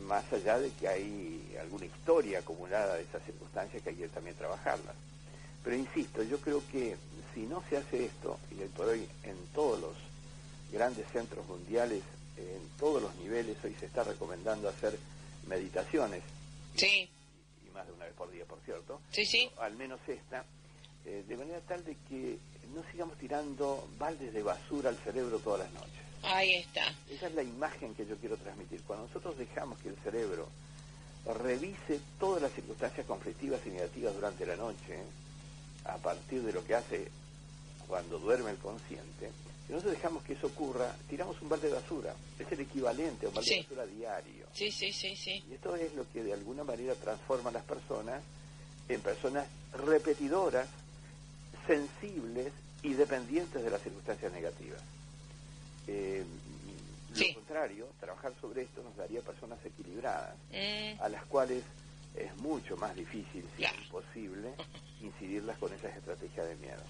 más 0.06 0.32
allá 0.32 0.60
de 0.60 0.72
que 0.72 0.88
hay 0.88 1.56
alguna 1.60 1.86
historia 1.86 2.40
acumulada 2.40 2.96
de 2.96 3.04
esas 3.04 3.24
circunstancias 3.24 3.82
que 3.82 3.90
hay 3.90 3.96
que 3.96 4.08
también 4.10 4.36
trabajarlas. 4.36 4.96
Pero 5.64 5.76
insisto, 5.76 6.22
yo 6.24 6.40
creo 6.40 6.62
que 6.72 6.96
si 7.34 7.42
no 7.42 7.64
se 7.70 7.78
hace 7.78 8.06
esto, 8.06 8.38
y 8.56 8.62
hoy 8.62 8.70
por 8.70 8.88
hoy 8.88 9.08
en 9.24 9.36
todos 9.54 9.80
los 9.82 9.96
grandes 10.72 11.06
centros 11.12 11.46
mundiales 11.48 12.04
en 12.38 12.68
todos 12.78 13.02
los 13.02 13.16
niveles. 13.16 13.58
Hoy 13.64 13.76
se 13.80 13.86
está 13.86 14.04
recomendando 14.04 14.68
hacer 14.70 14.98
meditaciones 15.48 16.22
Sí. 16.76 17.10
y 17.66 17.70
más 17.72 17.88
de 17.88 17.94
una 17.94 18.06
vez 18.06 18.14
por 18.14 18.30
día, 18.32 18.46
por 18.46 18.60
cierto, 18.62 19.00
Sí, 19.12 19.26
sí. 19.26 19.50
al 19.60 19.74
menos 19.76 20.00
esta, 20.08 20.44
eh, 21.06 21.24
de 21.28 21.38
manera 21.38 21.62
tal 21.62 21.84
de 21.86 21.96
que 22.10 22.38
no 22.74 22.84
sigamos 22.92 23.18
tirando 23.18 23.88
baldes 23.98 24.34
de 24.34 24.44
basura 24.44 24.90
al 24.90 24.98
cerebro 24.98 25.40
todas 25.40 25.62
las 25.62 25.74
noches. 25.74 25.92
Ahí 26.24 26.56
está. 26.56 26.94
Esa 27.10 27.28
es 27.28 27.36
la 27.36 27.44
imagen 27.44 27.94
que 27.94 28.06
yo 28.06 28.16
quiero 28.18 28.38
transmitir. 28.38 28.82
Cuando 28.88 29.06
nosotros 29.08 29.38
dejamos 29.38 29.78
que 29.80 29.90
el 29.90 29.96
cerebro 29.98 30.48
revise 31.42 32.00
todas 32.20 32.42
las 32.42 32.52
circunstancias 32.54 33.06
conflictivas 33.06 33.60
y 33.66 33.70
negativas 33.70 34.14
durante 34.16 34.46
la 34.46 34.56
noche, 34.56 35.00
a 35.86 35.98
partir 35.98 36.42
de 36.44 36.54
lo 36.54 36.64
que 36.66 36.76
hace 36.76 37.08
cuando 37.88 38.18
duerme 38.20 38.52
el 38.52 38.58
consciente, 38.58 39.32
si 39.68 39.74
nosotros 39.74 39.96
dejamos 39.96 40.24
que 40.24 40.34
eso 40.34 40.48
ocurra, 40.48 40.96
tiramos 41.10 41.40
un 41.42 41.50
balde 41.50 41.68
de 41.70 41.76
basura. 41.76 42.14
Es 42.40 42.52
el 42.52 42.60
equivalente 42.62 43.26
a 43.26 43.30
un 43.30 43.36
balde 43.36 43.50
Sí. 43.50 43.56
de 43.56 43.62
basura 43.64 43.86
diario. 43.86 44.46
Sí, 44.54 44.72
sí, 44.72 44.92
sí, 44.94 45.16
sí. 45.16 45.44
Y 45.50 45.54
esto 45.56 45.76
es 45.76 45.94
lo 45.96 46.08
que 46.12 46.24
de 46.24 46.34
alguna 46.34 46.64
manera 46.64 46.94
transforma 46.96 47.50
a 47.50 47.54
las 47.54 47.64
personas 47.64 48.22
en 48.88 49.02
personas 49.02 49.48
repetidoras, 49.74 50.68
sensibles 51.68 52.52
y 52.84 52.94
dependientes 52.94 53.64
de 53.64 53.70
las 53.70 53.82
circunstancias 53.82 54.32
negativas. 54.32 54.82
Eh, 55.88 56.24
Sí. 57.16 57.30
Lo 57.30 57.36
contrario, 57.36 57.88
trabajar 58.02 58.34
sobre 58.42 58.64
esto 58.64 58.84
nos 58.84 58.94
daría 58.98 59.22
personas 59.22 59.58
equilibradas, 59.66 60.36
Mm, 60.52 61.00
a 61.02 61.08
las 61.08 61.24
cuales 61.28 61.64
es 62.14 62.36
mucho 62.38 62.76
más 62.76 62.94
difícil, 62.94 63.42
si 63.56 63.58
Claro. 63.64 63.78
imposible, 63.84 64.50
incidirlas 65.02 65.58
con 65.58 65.74
esas 65.74 65.96
estrategias 65.96 66.46
de 66.50 66.56
miedo. 66.58 66.82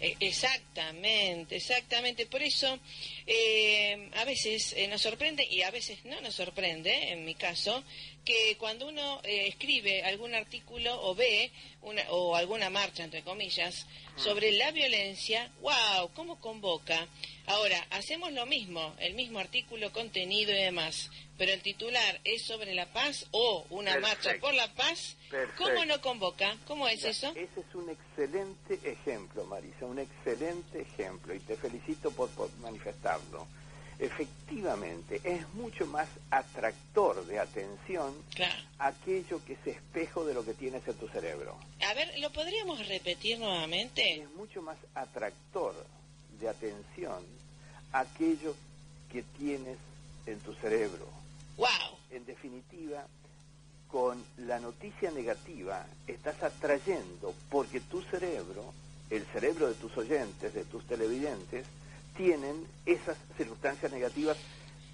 eh, 0.00 0.16
exactamente, 0.20 1.56
exactamente. 1.56 2.24
Por 2.26 2.40
eso 2.42 2.78
eh, 3.26 4.10
a 4.14 4.24
veces 4.24 4.72
eh, 4.78 4.88
nos 4.88 5.02
sorprende 5.02 5.44
y 5.44 5.60
a 5.62 5.70
veces 5.70 6.02
no 6.06 6.20
nos 6.22 6.34
sorprende, 6.34 7.12
en 7.12 7.26
mi 7.26 7.34
caso, 7.34 7.84
que 8.26 8.56
cuando 8.58 8.88
uno 8.88 9.20
eh, 9.22 9.46
escribe 9.46 10.02
algún 10.02 10.34
artículo 10.34 11.00
o 11.00 11.14
ve 11.14 11.52
una, 11.82 12.02
o 12.10 12.34
alguna 12.34 12.68
marcha, 12.68 13.04
entre 13.04 13.22
comillas, 13.22 13.86
sobre 14.16 14.50
la 14.50 14.72
violencia, 14.72 15.50
wow, 15.60 16.10
¿cómo 16.12 16.40
convoca? 16.40 17.06
Ahora, 17.46 17.86
hacemos 17.90 18.32
lo 18.32 18.44
mismo, 18.44 18.94
el 18.98 19.14
mismo 19.14 19.38
artículo, 19.38 19.92
contenido 19.92 20.50
y 20.50 20.56
demás, 20.56 21.08
pero 21.38 21.52
el 21.52 21.62
titular 21.62 22.20
es 22.24 22.42
sobre 22.42 22.74
la 22.74 22.86
paz 22.86 23.26
o 23.30 23.64
una 23.70 23.96
marcha 24.00 24.34
por 24.40 24.52
la 24.54 24.74
paz, 24.74 25.16
Perfecto. 25.30 25.62
¿cómo 25.62 25.84
no 25.84 26.00
convoca? 26.00 26.56
¿Cómo 26.66 26.88
es 26.88 27.04
eso? 27.04 27.28
Ese 27.30 27.60
es 27.60 27.74
un 27.74 27.90
excelente 27.90 28.80
ejemplo, 28.82 29.44
Marisa, 29.44 29.86
un 29.86 30.00
excelente 30.00 30.80
ejemplo, 30.80 31.32
y 31.32 31.38
te 31.38 31.56
felicito 31.56 32.10
por, 32.10 32.28
por 32.30 32.50
manifestarlo. 32.58 33.46
Efectivamente, 33.98 35.20
es 35.24 35.48
mucho 35.54 35.86
más 35.86 36.08
atractor 36.30 37.24
de 37.26 37.38
atención 37.38 38.14
Claro. 38.34 38.54
aquello 38.78 39.40
que 39.44 39.54
es 39.54 39.66
espejo 39.66 40.24
de 40.24 40.34
lo 40.34 40.44
que 40.44 40.54
tienes 40.54 40.86
en 40.86 40.94
tu 40.94 41.08
cerebro. 41.08 41.56
A 41.82 41.94
ver, 41.94 42.18
¿lo 42.18 42.30
podríamos 42.32 42.86
repetir 42.88 43.38
nuevamente? 43.38 44.20
Es 44.22 44.30
mucho 44.34 44.60
más 44.62 44.76
atractor 44.94 45.74
de 46.40 46.48
atención 46.48 47.24
aquello 47.92 48.54
que 49.10 49.22
tienes 49.38 49.78
en 50.26 50.38
tu 50.40 50.52
cerebro. 50.54 51.06
¡Wow! 51.56 51.68
En 52.10 52.26
definitiva, 52.26 53.06
con 53.88 54.22
la 54.38 54.58
noticia 54.58 55.10
negativa 55.10 55.86
estás 56.06 56.42
atrayendo 56.42 57.34
porque 57.48 57.80
tu 57.80 58.02
cerebro, 58.02 58.74
el 59.10 59.24
cerebro 59.26 59.68
de 59.68 59.74
tus 59.74 59.96
oyentes, 59.96 60.52
de 60.52 60.64
tus 60.64 60.84
televidentes, 60.86 61.64
tienen 62.16 62.66
esas 62.84 63.16
circunstancias 63.36 63.90
negativas, 63.92 64.36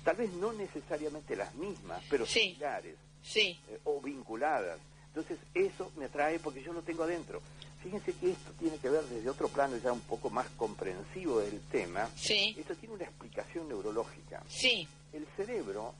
tal 0.04 0.16
vez 0.16 0.32
no 0.34 0.52
necesariamente 0.52 1.36
las 1.36 1.54
mismas, 1.54 2.02
pero 2.10 2.26
Sí. 2.26 2.40
similares 2.50 2.96
Sí, 3.22 3.58
eh, 3.68 3.78
o 3.84 4.00
vinculadas. 4.00 4.78
Entonces 5.08 5.38
eso 5.54 5.92
me 5.96 6.06
atrae 6.06 6.38
porque 6.40 6.62
yo 6.62 6.72
lo 6.72 6.82
tengo 6.82 7.04
adentro. 7.04 7.40
Fíjense 7.82 8.12
que 8.14 8.30
esto 8.32 8.50
tiene 8.58 8.78
que 8.78 8.88
ver 8.88 9.02
desde 9.04 9.28
otro 9.28 9.48
plano 9.48 9.76
ya 9.76 9.92
un 9.92 10.00
poco 10.00 10.30
más 10.30 10.48
comprensivo 10.56 11.40
del 11.40 11.60
tema. 11.70 12.08
sí, 12.16 12.54
Esto 12.58 12.74
tiene 12.76 12.94
una 12.94 13.04
explicación 13.04 13.68
neurológica. 13.68 14.42
sí, 14.48 14.88
El 15.12 15.26
cerebro 15.36 15.94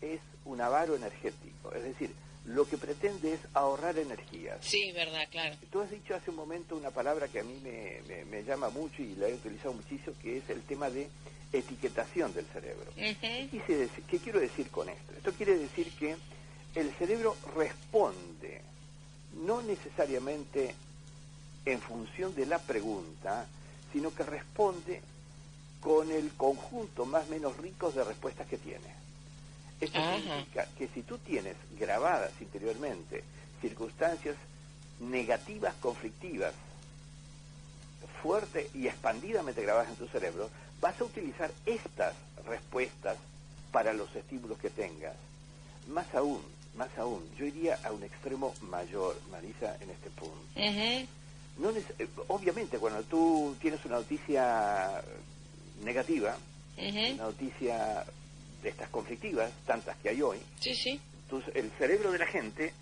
es 0.00 0.20
un 0.44 0.60
avaro 0.60 0.96
energético, 0.96 1.72
es 1.72 1.82
decir, 1.82 2.10
lo 2.48 2.66
que 2.68 2.78
pretende 2.78 3.34
es 3.34 3.40
ahorrar 3.54 3.98
energías. 3.98 4.58
sí, 4.64 4.90
verdad, 4.92 5.26
claro. 5.30 5.54
Tú 5.70 5.80
has 5.80 5.90
dicho 5.90 6.14
hace 6.14 6.30
un 6.30 6.36
momento 6.36 6.76
una 6.76 6.90
palabra 6.90 7.28
que 7.28 7.40
a 7.40 7.44
mí 7.44 7.58
me, 7.62 8.00
me- 8.08 8.24
me 8.24 8.42
llama 8.44 8.68
mucho 8.70 9.02
y 9.02 9.14
la 9.16 9.28
he 9.28 9.34
utilizado 9.34 9.74
muchísimo, 9.74 10.14
que 10.22 10.38
es 10.38 10.48
el 10.50 10.62
tema 10.62 10.88
de 10.90 11.08
etiquetación 11.52 12.32
del 12.34 12.46
cerebro. 12.46 12.90
¿Qué, 13.66 13.76
decir- 13.76 14.04
qué 14.08 14.18
quiero 14.18 14.40
decir 14.40 14.70
con 14.70 14.88
esto? 14.88 15.12
Esto 15.16 15.32
quiere 15.32 15.56
decir 15.58 15.90
que 15.98 16.16
el 16.74 16.90
cerebro 16.94 17.36
responde, 17.56 18.62
no 19.44 19.62
necesariamente 19.62 20.74
en 21.64 21.80
función 21.80 22.34
de 22.34 22.46
la 22.46 22.58
pregunta, 22.58 23.46
sino 23.92 24.14
que 24.14 24.22
responde 24.22 25.00
con 25.80 26.10
el 26.10 26.30
conjunto 26.32 27.04
más 27.06 27.26
o 27.26 27.30
menos 27.30 27.56
ricos 27.58 27.94
de 27.94 28.04
respuestas 28.04 28.46
que 28.46 28.56
tiene. 28.58 28.97
Esto 29.80 29.98
Ajá. 29.98 30.16
significa 30.16 30.66
que 30.76 30.88
si 30.88 31.02
tú 31.02 31.18
tienes 31.18 31.56
grabadas 31.78 32.32
interiormente 32.40 33.24
circunstancias 33.60 34.36
negativas, 35.00 35.74
conflictivas, 35.76 36.54
fuerte 38.22 38.70
y 38.74 38.86
expandidamente 38.88 39.62
grabadas 39.62 39.90
en 39.90 39.96
tu 39.96 40.08
cerebro, 40.08 40.50
vas 40.80 41.00
a 41.00 41.04
utilizar 41.04 41.50
estas 41.66 42.14
respuestas 42.46 43.16
para 43.72 43.92
los 43.92 44.14
estímulos 44.16 44.58
que 44.58 44.70
tengas. 44.70 45.14
Más 45.88 46.12
aún, 46.14 46.42
más 46.76 46.96
aún, 46.98 47.24
yo 47.36 47.46
iría 47.46 47.78
a 47.84 47.92
un 47.92 48.02
extremo 48.02 48.54
mayor, 48.62 49.16
Marisa, 49.30 49.76
en 49.80 49.90
este 49.90 50.10
punto. 50.10 50.36
No 51.58 51.70
eh, 51.70 52.08
obviamente, 52.28 52.78
cuando 52.78 53.02
tú 53.04 53.56
tienes 53.60 53.84
una 53.84 53.96
noticia 53.96 55.02
negativa, 55.82 56.36
una 56.76 57.24
noticia 57.24 58.04
de 58.62 58.68
estas 58.70 58.88
conflictivas, 58.90 59.52
tantas 59.66 59.96
que 59.98 60.08
hay 60.10 60.22
hoy, 60.22 60.38
Sí, 60.60 60.74
sí, 60.74 61.00
entonces 61.24 61.54
el 61.56 61.70
cerebro 61.78 62.10
de 62.10 62.18
la 62.18 62.26
gente 62.26 62.72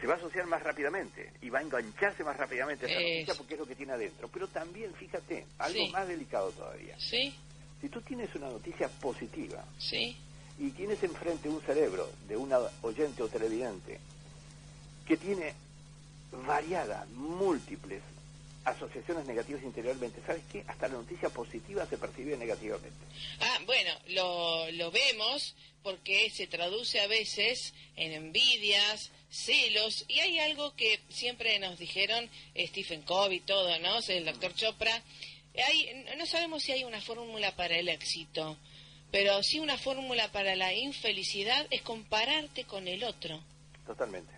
se 0.00 0.06
va 0.06 0.14
a 0.14 0.16
asociar 0.18 0.46
más 0.46 0.62
rápidamente 0.62 1.32
y 1.40 1.48
va 1.48 1.60
a 1.60 1.62
engancharse 1.62 2.22
más 2.22 2.36
rápidamente 2.36 2.84
a 2.86 2.88
esa 2.90 3.00
noticia 3.00 3.34
porque 3.34 3.54
es 3.54 3.60
lo 3.60 3.66
que 3.66 3.74
tiene 3.74 3.92
adentro. 3.94 4.28
Pero 4.28 4.46
también, 4.48 4.92
fíjate, 4.94 5.46
algo 5.58 5.78
Sí. 5.86 5.90
más 5.90 6.06
delicado 6.06 6.50
todavía. 6.50 6.94
sí, 6.98 7.34
Si 7.80 7.88
tú 7.88 8.00
tienes 8.02 8.34
una 8.34 8.48
noticia 8.48 8.88
positiva 8.88 9.64
sí, 9.78 10.16
y 10.58 10.70
tienes 10.70 11.02
enfrente 11.02 11.48
un 11.48 11.60
cerebro 11.62 12.10
de 12.28 12.36
una 12.36 12.58
oyente 12.82 13.22
o 13.22 13.28
televidente 13.28 13.98
que 15.06 15.16
tiene 15.16 15.54
variadas, 16.46 17.08
múltiples 17.10 18.02
asociaciones 18.66 19.24
negativas 19.26 19.62
interiormente, 19.62 20.20
¿sabes 20.26 20.42
qué? 20.52 20.64
Hasta 20.66 20.88
la 20.88 20.94
noticia 20.94 21.28
positiva 21.30 21.86
se 21.86 21.96
percibe 21.96 22.36
negativamente. 22.36 22.98
Ah, 23.40 23.58
bueno, 23.64 23.90
lo, 24.08 24.70
lo 24.72 24.90
vemos 24.90 25.54
porque 25.82 26.28
se 26.30 26.46
traduce 26.48 27.00
a 27.00 27.06
veces 27.06 27.72
en 27.94 28.12
envidias, 28.12 29.12
celos, 29.30 30.04
y 30.08 30.18
hay 30.20 30.40
algo 30.40 30.74
que 30.74 31.00
siempre 31.08 31.58
nos 31.60 31.78
dijeron 31.78 32.28
Stephen 32.56 33.02
Covey 33.02 33.38
y 33.38 33.40
todo, 33.40 33.78
¿no? 33.78 33.98
El 34.08 34.24
doctor 34.24 34.52
Chopra. 34.54 35.02
Hay, 35.68 36.04
no 36.18 36.26
sabemos 36.26 36.62
si 36.64 36.72
hay 36.72 36.84
una 36.84 37.00
fórmula 37.00 37.54
para 37.54 37.78
el 37.78 37.88
éxito, 37.88 38.58
pero 39.12 39.42
sí 39.42 39.60
una 39.60 39.78
fórmula 39.78 40.30
para 40.32 40.56
la 40.56 40.74
infelicidad 40.74 41.66
es 41.70 41.82
compararte 41.82 42.64
con 42.64 42.88
el 42.88 43.04
otro. 43.04 43.40
Totalmente. 43.86 44.32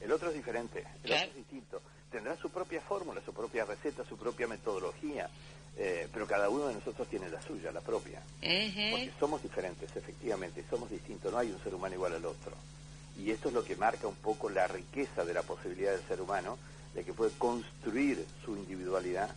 El 0.00 0.10
otro 0.12 0.30
es 0.30 0.34
diferente, 0.34 0.78
el 0.78 1.00
Claro. 1.02 1.26
otro 1.28 1.30
es 1.30 1.36
distinto. 1.46 1.82
Tendrá 2.14 2.36
su 2.36 2.48
propia 2.48 2.80
fórmula, 2.80 3.20
su 3.26 3.32
propia 3.34 3.64
receta, 3.64 4.04
su 4.04 4.16
propia 4.16 4.46
metodología, 4.46 5.28
eh, 5.76 6.06
pero 6.12 6.28
cada 6.28 6.48
uno 6.48 6.68
de 6.68 6.74
nosotros 6.74 7.08
tiene 7.08 7.28
la 7.28 7.42
suya, 7.42 7.72
la 7.72 7.80
propia. 7.80 8.22
Porque 8.92 9.10
somos 9.18 9.42
diferentes, 9.42 9.90
efectivamente, 9.96 10.64
somos 10.70 10.88
distintos, 10.90 11.32
no 11.32 11.38
hay 11.38 11.50
un 11.50 11.60
ser 11.64 11.74
humano 11.74 11.96
igual 11.96 12.14
al 12.14 12.24
otro. 12.24 12.52
Y 13.18 13.32
esto 13.32 13.48
es 13.48 13.54
lo 13.54 13.64
que 13.64 13.74
marca 13.74 14.06
un 14.06 14.14
poco 14.14 14.48
la 14.48 14.68
riqueza 14.68 15.24
de 15.24 15.34
la 15.34 15.42
posibilidad 15.42 15.90
del 15.90 16.06
ser 16.06 16.20
humano, 16.20 16.56
de 16.94 17.02
que 17.04 17.12
puede 17.12 17.32
construir 17.32 18.24
su 18.44 18.56
individualidad, 18.56 19.34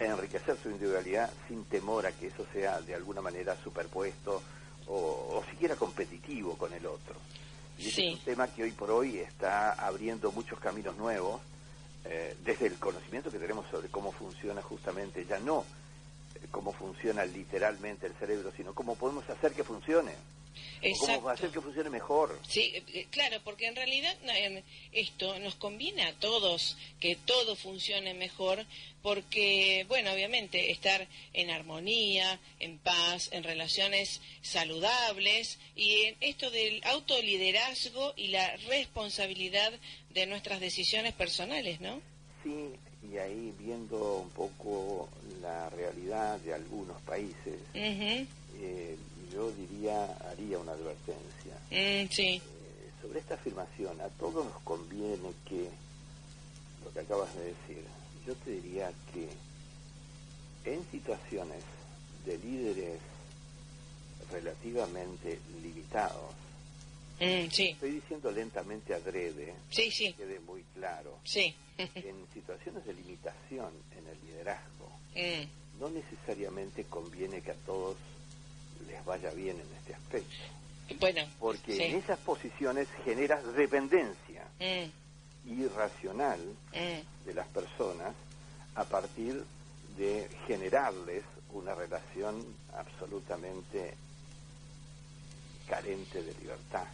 enriquecer 0.00 0.56
su 0.62 0.70
individualidad 0.70 1.30
sin 1.48 1.66
temor 1.66 2.06
a 2.06 2.12
que 2.12 2.28
eso 2.28 2.46
sea 2.50 2.80
de 2.80 2.94
alguna 2.94 3.20
manera 3.20 3.54
superpuesto 3.62 4.42
o, 4.86 4.94
o 4.94 5.44
siquiera 5.50 5.76
competitivo 5.76 6.56
con 6.56 6.72
el 6.72 6.86
otro. 6.86 7.14
Y 7.76 7.90
Sí. 7.90 8.08
es 8.08 8.14
un 8.14 8.20
tema 8.24 8.48
que 8.48 8.62
hoy 8.62 8.70
por 8.72 8.90
hoy 8.90 9.18
está 9.18 9.72
abriendo 9.72 10.32
muchos 10.32 10.58
caminos 10.58 10.96
nuevos, 10.96 11.42
eh, 12.08 12.36
desde 12.44 12.66
el 12.66 12.78
conocimiento 12.78 13.30
que 13.30 13.38
tenemos 13.38 13.68
sobre 13.70 13.88
cómo 13.88 14.12
funciona 14.12 14.62
justamente, 14.62 15.24
ya 15.24 15.38
no 15.38 15.64
eh, 16.34 16.46
cómo 16.50 16.72
funciona 16.72 17.24
literalmente 17.24 18.06
el 18.06 18.14
cerebro, 18.14 18.52
sino 18.56 18.74
cómo 18.74 18.96
podemos 18.96 19.28
hacer 19.28 19.52
que 19.52 19.64
funcione. 19.64 20.12
¿Cómo 21.00 21.28
hacer 21.28 21.50
que 21.50 21.60
funcione 21.60 21.90
mejor? 21.90 22.38
Sí, 22.48 22.72
eh, 22.74 23.06
claro, 23.10 23.40
porque 23.44 23.66
en 23.66 23.76
realidad 23.76 24.16
esto 24.92 25.38
nos 25.40 25.56
conviene 25.56 26.04
a 26.04 26.14
todos 26.14 26.76
que 27.00 27.16
todo 27.16 27.56
funcione 27.56 28.14
mejor, 28.14 28.64
porque, 29.02 29.84
bueno, 29.88 30.12
obviamente 30.12 30.70
estar 30.70 31.06
en 31.32 31.50
armonía, 31.50 32.38
en 32.60 32.78
paz, 32.78 33.30
en 33.32 33.42
relaciones 33.42 34.20
saludables 34.42 35.58
y 35.74 36.06
en 36.06 36.16
esto 36.20 36.50
del 36.50 36.82
autoliderazgo 36.84 38.14
y 38.16 38.28
la 38.28 38.56
responsabilidad 38.68 39.72
de 40.16 40.26
nuestras 40.26 40.60
decisiones 40.60 41.12
personales, 41.12 41.80
¿no? 41.80 42.00
Sí, 42.42 42.70
y 43.12 43.18
ahí 43.18 43.54
viendo 43.58 44.16
un 44.16 44.30
poco 44.30 45.10
la 45.42 45.68
realidad 45.70 46.40
de 46.40 46.54
algunos 46.54 47.00
países, 47.02 47.60
yo 49.30 49.52
diría, 49.52 50.16
haría 50.30 50.58
una 50.58 50.72
advertencia. 50.72 51.54
Mm, 51.70 52.08
sí. 52.10 52.40
Eh, 52.40 52.90
sobre 53.02 53.20
esta 53.20 53.34
afirmación, 53.34 54.00
a 54.00 54.08
todos 54.18 54.46
nos 54.46 54.62
conviene 54.62 55.32
que, 55.46 55.68
lo 56.82 56.90
que 56.94 57.00
acabas 57.00 57.34
de 57.34 57.44
decir, 57.44 57.84
yo 58.26 58.34
te 58.36 58.52
diría 58.52 58.90
que 59.12 59.28
en 60.72 60.82
situaciones 60.90 61.62
de 62.24 62.38
líderes 62.38 62.98
relativamente 64.32 65.38
limitados, 65.62 66.32
mm, 67.20 67.50
sí. 67.50 67.68
estoy 67.68 67.90
diciendo 67.92 68.30
lentamente 68.30 68.94
adrede, 68.94 69.54
sí, 69.70 69.90
sí. 69.90 70.12
que 70.12 70.24
quede 70.24 70.40
muy 70.40 70.62
claro, 70.74 71.18
sí. 71.24 71.54
en 71.78 72.26
situaciones 72.32 72.84
de 72.84 72.94
limitación 72.94 73.70
en 73.96 74.06
el 74.08 74.18
liderazgo, 74.26 74.90
mm. 75.14 75.80
no 75.80 75.90
necesariamente 75.90 76.84
conviene 76.84 77.40
que 77.40 77.52
a 77.52 77.56
todos 77.66 77.96
les 78.86 79.04
vaya 79.04 79.30
bien 79.30 79.56
en 79.60 79.76
este 79.78 79.94
aspecto. 79.94 80.36
Bueno, 81.00 81.22
porque 81.40 81.88
en 81.88 81.96
esas 81.96 82.18
posiciones 82.20 82.88
generas 83.04 83.42
dependencia 83.54 84.44
mm. 84.60 85.50
irracional 85.60 86.40
mm. 86.72 87.26
de 87.26 87.34
las 87.34 87.46
personas 87.48 88.14
a 88.74 88.84
partir 88.84 89.42
de 89.96 90.28
generarles 90.46 91.24
una 91.52 91.74
relación 91.74 92.44
absolutamente 92.74 93.94
carente 95.76 96.22
de 96.22 96.32
libertad. 96.40 96.86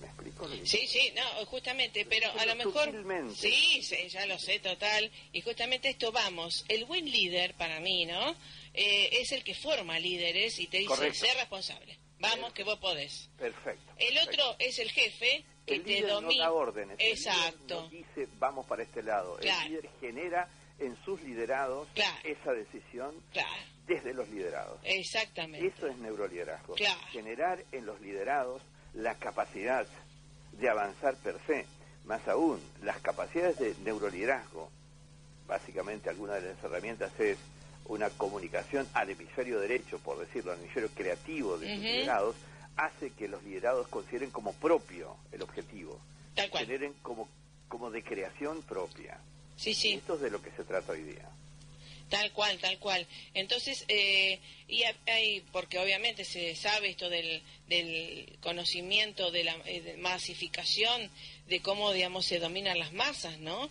¿Me 0.00 0.06
explico? 0.06 0.48
Sí, 0.64 0.86
sí, 0.86 1.12
no, 1.16 1.46
justamente, 1.46 2.06
pero 2.08 2.30
a 2.38 2.46
lo 2.46 2.54
mejor... 2.54 2.92
Sí, 3.34 3.82
sí, 3.82 4.08
ya 4.08 4.26
lo 4.26 4.38
sé, 4.38 4.60
total. 4.60 5.10
Y 5.32 5.40
justamente 5.40 5.88
esto 5.88 6.12
vamos, 6.12 6.64
el 6.68 6.84
buen 6.84 7.10
líder 7.10 7.54
para 7.54 7.80
mí, 7.80 8.04
¿no? 8.04 8.30
Eh, 8.74 9.08
es 9.12 9.32
el 9.32 9.42
que 9.42 9.54
forma 9.54 9.98
líderes 9.98 10.58
y 10.60 10.66
te 10.66 10.78
dice, 10.78 11.14
sé 11.14 11.34
responsable. 11.34 11.98
Vamos, 12.18 12.52
que 12.52 12.62
vos 12.62 12.78
podés. 12.78 13.28
Perfecto. 13.38 13.92
El 13.98 14.18
otro 14.18 14.56
es 14.58 14.78
el 14.78 14.90
jefe 14.90 15.44
que 15.66 15.80
te 15.80 16.02
domina. 16.02 16.44
No 16.44 16.50
da 16.50 16.52
órdenes. 16.52 16.96
Exacto. 17.00 17.88
dice, 17.90 18.28
vamos 18.38 18.66
para 18.66 18.84
este 18.84 19.02
lado. 19.02 19.38
El 19.40 19.48
líder 19.68 19.90
genera 20.00 20.48
en 20.78 20.96
sus 21.04 21.20
liderados 21.22 21.88
esa 22.22 22.52
decisión 22.52 23.20
desde 23.86 24.14
los 24.14 24.28
liderados. 24.28 24.80
Exactamente. 24.82 25.66
Eso 25.66 25.86
es 25.86 25.96
neuroliderazgo. 25.98 26.74
Generar 27.10 27.64
en 27.72 27.86
los 27.86 28.00
liderados 28.00 28.62
la 28.94 29.14
capacidad 29.14 29.86
de 30.52 30.68
avanzar 30.68 31.14
per 31.16 31.36
se. 31.46 31.66
Más 32.04 32.26
aún, 32.28 32.60
las 32.82 33.00
capacidades 33.00 33.58
de 33.58 33.74
neuroliderazgo, 33.84 34.70
básicamente 35.46 36.08
alguna 36.08 36.34
de 36.34 36.52
las 36.52 36.64
herramientas 36.64 37.12
es 37.18 37.38
una 37.86 38.10
comunicación 38.10 38.86
al 38.94 39.10
hemisferio 39.10 39.60
derecho, 39.60 39.98
por 39.98 40.18
decirlo, 40.18 40.52
al 40.52 40.58
hemisferio 40.58 40.90
creativo 40.94 41.58
de 41.58 41.74
sus 41.74 41.82
liderados, 41.82 42.36
hace 42.76 43.10
que 43.10 43.28
los 43.28 43.42
liderados 43.42 43.88
consideren 43.88 44.30
como 44.30 44.52
propio 44.52 45.16
el 45.32 45.42
objetivo. 45.42 46.00
Tal 46.34 46.50
cual. 46.50 46.66
Generen 46.66 46.94
como, 47.02 47.28
como 47.68 47.90
de 47.90 48.02
creación 48.02 48.62
propia. 48.62 49.18
Sí, 49.56 49.74
sí. 49.74 49.94
Esto 49.94 50.14
es 50.14 50.20
de 50.20 50.30
lo 50.30 50.42
que 50.42 50.50
se 50.50 50.64
trata 50.64 50.92
hoy 50.92 51.02
día. 51.02 51.28
Tal 52.08 52.32
cual, 52.32 52.58
tal 52.58 52.78
cual. 52.78 53.06
Entonces, 53.34 53.84
eh, 53.88 54.38
y 54.68 54.84
hay, 55.06 55.42
porque 55.52 55.78
obviamente 55.78 56.24
se 56.24 56.54
sabe 56.54 56.90
esto 56.90 57.10
del, 57.10 57.42
del 57.68 58.38
conocimiento 58.40 59.30
de 59.30 59.44
la 59.44 59.56
eh, 59.64 59.96
masificación, 59.98 61.10
de 61.48 61.60
cómo, 61.60 61.92
digamos, 61.92 62.26
se 62.26 62.38
dominan 62.38 62.78
las 62.78 62.92
masas, 62.92 63.38
¿no? 63.38 63.70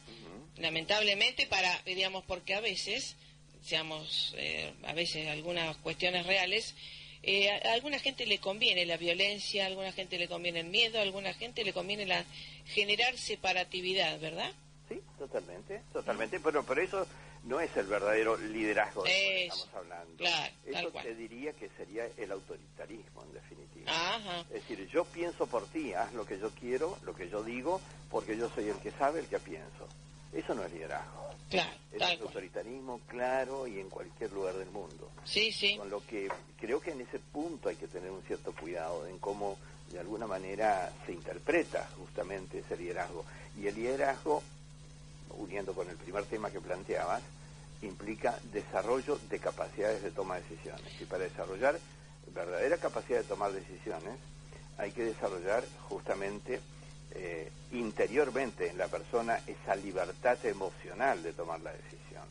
Lamentablemente, 0.57 1.47
para, 1.47 1.81
digamos, 1.85 2.23
porque 2.25 2.55
a 2.55 2.61
veces 2.61 3.15
seamos 3.65 4.35
eh, 4.37 4.73
a 4.83 4.93
veces 4.93 5.27
algunas 5.27 5.75
cuestiones 5.77 6.25
reales, 6.25 6.75
eh, 7.23 7.49
a, 7.49 7.73
alguna 7.73 7.99
gente 7.99 8.25
le 8.27 8.37
conviene 8.37 8.85
la 8.85 8.97
violencia, 8.97 9.63
a 9.63 9.67
alguna 9.67 9.91
gente 9.91 10.19
le 10.19 10.27
conviene 10.27 10.59
el 10.59 10.67
miedo, 10.67 10.99
a 10.99 11.01
alguna 11.01 11.33
gente 11.33 11.63
le 11.63 11.73
conviene 11.73 12.05
la 12.05 12.23
generar 12.67 13.17
separatividad, 13.17 14.19
¿verdad? 14.19 14.51
Sí, 14.87 14.99
totalmente, 15.17 15.81
totalmente, 15.91 16.39
pero 16.39 16.63
por 16.63 16.79
eso 16.79 17.07
no 17.45 17.59
es 17.59 17.75
el 17.77 17.85
verdadero 17.85 18.37
liderazgo 18.37 19.03
de 19.03 19.09
que 19.09 19.43
estamos 19.45 19.73
hablando. 19.75 20.17
Claro, 20.17 20.53
eso 20.65 20.91
te 20.91 21.15
diría 21.15 21.53
que 21.53 21.69
sería 21.77 22.07
el 22.17 22.31
autoritarismo, 22.31 23.23
en 23.23 23.33
definitiva. 23.33 23.91
Es 24.49 24.67
decir, 24.67 24.87
yo 24.87 25.05
pienso 25.05 25.45
por 25.47 25.67
ti, 25.67 25.93
haz 25.93 26.11
lo 26.13 26.25
que 26.25 26.39
yo 26.39 26.49
quiero, 26.51 26.97
lo 27.03 27.15
que 27.15 27.29
yo 27.29 27.43
digo, 27.43 27.79
porque 28.09 28.35
yo 28.35 28.49
soy 28.49 28.69
el 28.69 28.77
que 28.77 28.91
sabe, 28.91 29.19
el 29.19 29.27
que 29.27 29.39
pienso. 29.39 29.87
Eso 30.33 30.53
no 30.53 30.63
es 30.63 30.73
liderazgo. 30.73 31.29
Claro, 31.49 31.71
es 31.93 32.21
autoritarismo 32.21 32.99
claro 33.07 33.67
y 33.67 33.79
en 33.79 33.89
cualquier 33.89 34.31
lugar 34.33 34.55
del 34.55 34.69
mundo. 34.71 35.09
Sí, 35.23 35.51
sí. 35.51 35.77
Con 35.77 35.89
lo 35.89 36.05
que 36.05 36.27
creo 36.59 36.81
que 36.81 36.91
en 36.91 37.01
ese 37.01 37.19
punto 37.19 37.69
hay 37.69 37.75
que 37.75 37.87
tener 37.87 38.09
un 38.09 38.23
cierto 38.23 38.53
cuidado 38.53 39.05
en 39.07 39.19
cómo 39.19 39.57
de 39.91 39.99
alguna 39.99 40.25
manera 40.25 40.91
se 41.05 41.13
interpreta 41.13 41.87
justamente 41.97 42.59
ese 42.59 42.75
liderazgo. 42.75 43.23
Y 43.57 43.67
el 43.67 43.75
liderazgo, 43.75 44.41
uniendo 45.37 45.73
con 45.73 45.87
el 45.87 45.95
primer 45.95 46.25
tema 46.25 46.49
que 46.49 46.59
planteabas, 46.59 47.21
implica 47.85 48.39
desarrollo 48.51 49.19
de 49.29 49.39
capacidades 49.39 50.03
de 50.03 50.11
toma 50.11 50.35
de 50.35 50.41
decisiones. 50.41 51.01
Y 51.01 51.05
para 51.05 51.23
desarrollar 51.23 51.79
verdadera 52.33 52.77
capacidad 52.77 53.19
de 53.19 53.23
tomar 53.25 53.51
decisiones, 53.51 54.17
hay 54.77 54.91
que 54.91 55.03
desarrollar 55.03 55.63
justamente 55.87 56.59
eh, 57.11 57.49
interiormente 57.71 58.69
en 58.69 58.77
la 58.77 58.87
persona 58.87 59.39
esa 59.47 59.75
libertad 59.75 60.37
emocional 60.45 61.23
de 61.23 61.33
tomar 61.33 61.61
la 61.61 61.71
decisión. 61.71 62.23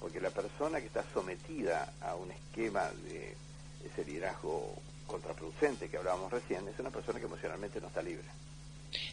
Porque 0.00 0.20
la 0.20 0.30
persona 0.30 0.80
que 0.80 0.86
está 0.86 1.04
sometida 1.12 1.92
a 2.00 2.14
un 2.16 2.30
esquema 2.30 2.90
de 3.08 3.36
ese 3.84 4.04
liderazgo 4.04 4.74
contraproducente 5.06 5.88
que 5.88 5.96
hablábamos 5.96 6.32
recién 6.32 6.66
es 6.68 6.78
una 6.78 6.90
persona 6.90 7.20
que 7.20 7.26
emocionalmente 7.26 7.80
no 7.80 7.88
está 7.88 8.02
libre. 8.02 8.26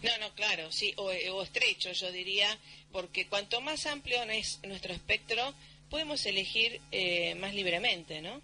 No, 0.04 0.18
no, 0.20 0.32
claro, 0.34 0.72
sí, 0.72 0.94
o, 0.98 1.12
estrecho 1.42 1.92
yo 1.92 2.12
diría, 2.12 2.48
porque 2.92 3.28
cuanto 3.28 3.62
más 3.62 3.86
amplio 3.86 4.22
es 4.24 4.60
nuestro 4.64 4.94
espectro, 4.94 5.54
podemos 5.92 6.26
elegir 6.26 6.82
eh, 6.92 7.36
más 7.36 7.54
libremente, 7.54 8.22
¿no? 8.22 8.42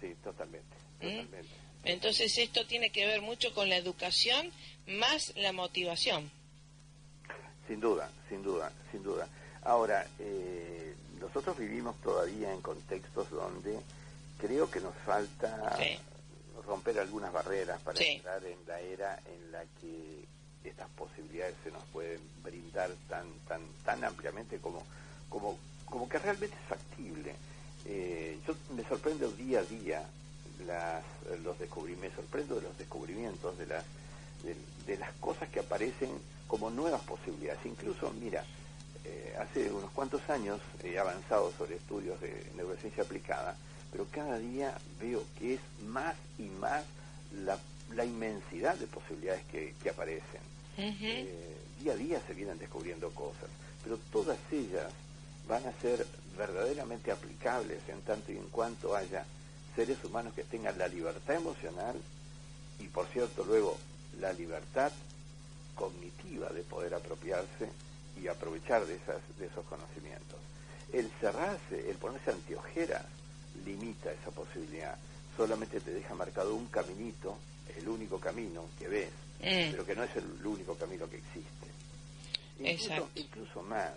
Sí, 0.00 0.14
totalmente, 0.22 0.76
¿Mm? 1.00 1.22
totalmente. 1.22 1.48
Entonces 1.84 2.36
esto 2.36 2.66
tiene 2.66 2.90
que 2.90 3.06
ver 3.06 3.22
mucho 3.22 3.54
con 3.54 3.68
la 3.68 3.76
educación 3.76 4.50
más 4.86 5.32
la 5.36 5.52
motivación. 5.52 6.30
Sin 7.68 7.80
duda, 7.80 8.10
sin 8.28 8.42
duda, 8.42 8.72
sin 8.90 9.02
duda. 9.02 9.28
Ahora, 9.62 10.06
eh, 10.18 10.94
nosotros 11.20 11.56
vivimos 11.56 11.98
todavía 12.02 12.52
en 12.52 12.60
contextos 12.60 13.30
donde 13.30 13.78
creo 14.38 14.70
que 14.70 14.80
nos 14.80 14.94
falta 15.06 15.78
romper 16.66 16.98
algunas 16.98 17.32
barreras 17.32 17.80
para 17.82 18.02
entrar 18.02 18.44
en 18.44 18.58
la 18.66 18.80
era 18.80 19.20
en 19.26 19.52
la 19.52 19.64
que 19.80 20.24
estas 20.68 20.88
posibilidades 20.90 21.54
se 21.62 21.70
nos 21.70 21.84
pueden 21.84 22.20
brindar 22.42 22.90
tan 23.08 23.26
tan 23.46 23.60
tan 23.84 24.02
ampliamente 24.02 24.58
como 24.58 24.82
como 25.28 25.58
como 25.94 26.08
que 26.08 26.18
realmente 26.18 26.56
es 26.56 26.68
factible. 26.68 27.36
Eh, 27.86 28.40
yo 28.44 28.56
me 28.74 28.82
sorprendo 28.82 29.30
día 29.30 29.60
a 29.60 29.62
día 29.62 30.02
las, 30.66 31.04
los 31.44 31.56
descubrimientos, 31.56 32.10
me 32.18 32.22
sorprendo 32.22 32.56
de 32.56 32.62
los 32.62 32.76
descubrimientos 32.76 33.56
de 33.56 33.66
las 33.66 33.84
de, 34.86 34.96
las 34.98 35.12
cosas 35.20 35.48
que 35.50 35.60
aparecen 35.60 36.10
como 36.48 36.68
nuevas 36.68 37.00
posibilidades. 37.02 37.64
Incluso, 37.64 38.12
mira, 38.20 38.44
eh, 39.04 39.36
hace 39.38 39.70
unos 39.70 39.88
cuantos 39.92 40.28
años 40.28 40.60
he 40.82 40.98
avanzado 40.98 41.52
sobre 41.52 41.76
estudios 41.76 42.20
de 42.20 42.44
neurociencia 42.56 43.04
aplicada, 43.04 43.56
pero 43.92 44.04
cada 44.10 44.36
día 44.38 44.76
veo 45.00 45.22
que 45.38 45.54
es 45.54 45.60
más 45.86 46.16
y 46.40 46.48
más 46.58 46.84
la, 47.44 47.56
la 47.94 48.04
inmensidad 48.04 48.74
de 48.74 48.88
posibilidades 48.88 49.44
que, 49.44 49.76
que 49.80 49.90
aparecen. 49.90 50.40
Eh, 50.76 51.56
día 51.80 51.92
a 51.92 51.96
día 51.96 52.20
se 52.26 52.34
vienen 52.34 52.58
descubriendo 52.58 53.10
cosas, 53.10 53.48
pero 53.84 53.96
todas 54.10 54.38
ellas 54.50 54.90
van 55.48 55.66
a 55.66 55.72
ser 55.80 56.06
verdaderamente 56.36 57.12
aplicables 57.12 57.80
en 57.88 58.00
tanto 58.02 58.32
y 58.32 58.36
en 58.36 58.48
cuanto 58.48 58.96
haya 58.96 59.24
seres 59.76 60.02
humanos 60.04 60.34
que 60.34 60.44
tengan 60.44 60.78
la 60.78 60.88
libertad 60.88 61.36
emocional 61.36 61.96
y, 62.78 62.88
por 62.88 63.06
cierto, 63.08 63.44
luego 63.44 63.76
la 64.20 64.32
libertad 64.32 64.92
cognitiva 65.74 66.48
de 66.50 66.62
poder 66.62 66.94
apropiarse 66.94 67.68
y 68.20 68.28
aprovechar 68.28 68.86
de, 68.86 68.94
esas, 68.96 69.20
de 69.38 69.46
esos 69.46 69.64
conocimientos. 69.66 70.38
El 70.92 71.10
cerrarse, 71.20 71.90
el 71.90 71.96
ponerse 71.96 72.30
anteojeras, 72.30 73.04
limita 73.64 74.12
esa 74.12 74.30
posibilidad. 74.30 74.96
Solamente 75.36 75.80
te 75.80 75.92
deja 75.92 76.14
marcado 76.14 76.54
un 76.54 76.66
caminito 76.66 77.36
el 77.76 77.88
único 77.88 78.20
camino 78.20 78.66
que 78.78 78.86
ves, 78.88 79.10
Mm. 79.40 79.72
pero 79.72 79.84
que 79.84 79.94
no 79.94 80.04
es 80.04 80.16
el 80.16 80.46
único 80.46 80.74
camino 80.74 81.08
que 81.08 81.16
existe. 81.16 81.66
Incluso, 82.60 82.92
Exacto. 82.94 83.10
incluso 83.16 83.62
más, 83.62 83.92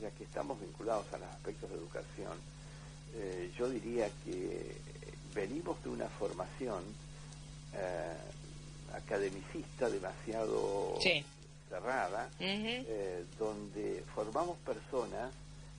ya 0.00 0.10
que 0.10 0.24
estamos 0.24 0.60
vinculados 0.60 1.06
a 1.12 1.18
los 1.18 1.28
aspectos 1.28 1.70
de 1.70 1.76
educación, 1.76 2.32
eh, 3.14 3.50
yo 3.58 3.68
diría 3.70 4.08
que 4.24 4.76
venimos 5.34 5.82
de 5.82 5.90
una 5.90 6.08
formación 6.08 6.82
eh, 7.74 8.16
academicista 8.94 9.88
demasiado 9.90 10.98
Sí. 11.00 11.24
cerrada, 11.68 12.30
eh, 12.40 13.24
donde 13.38 14.02
formamos 14.14 14.56
personas 14.58 15.32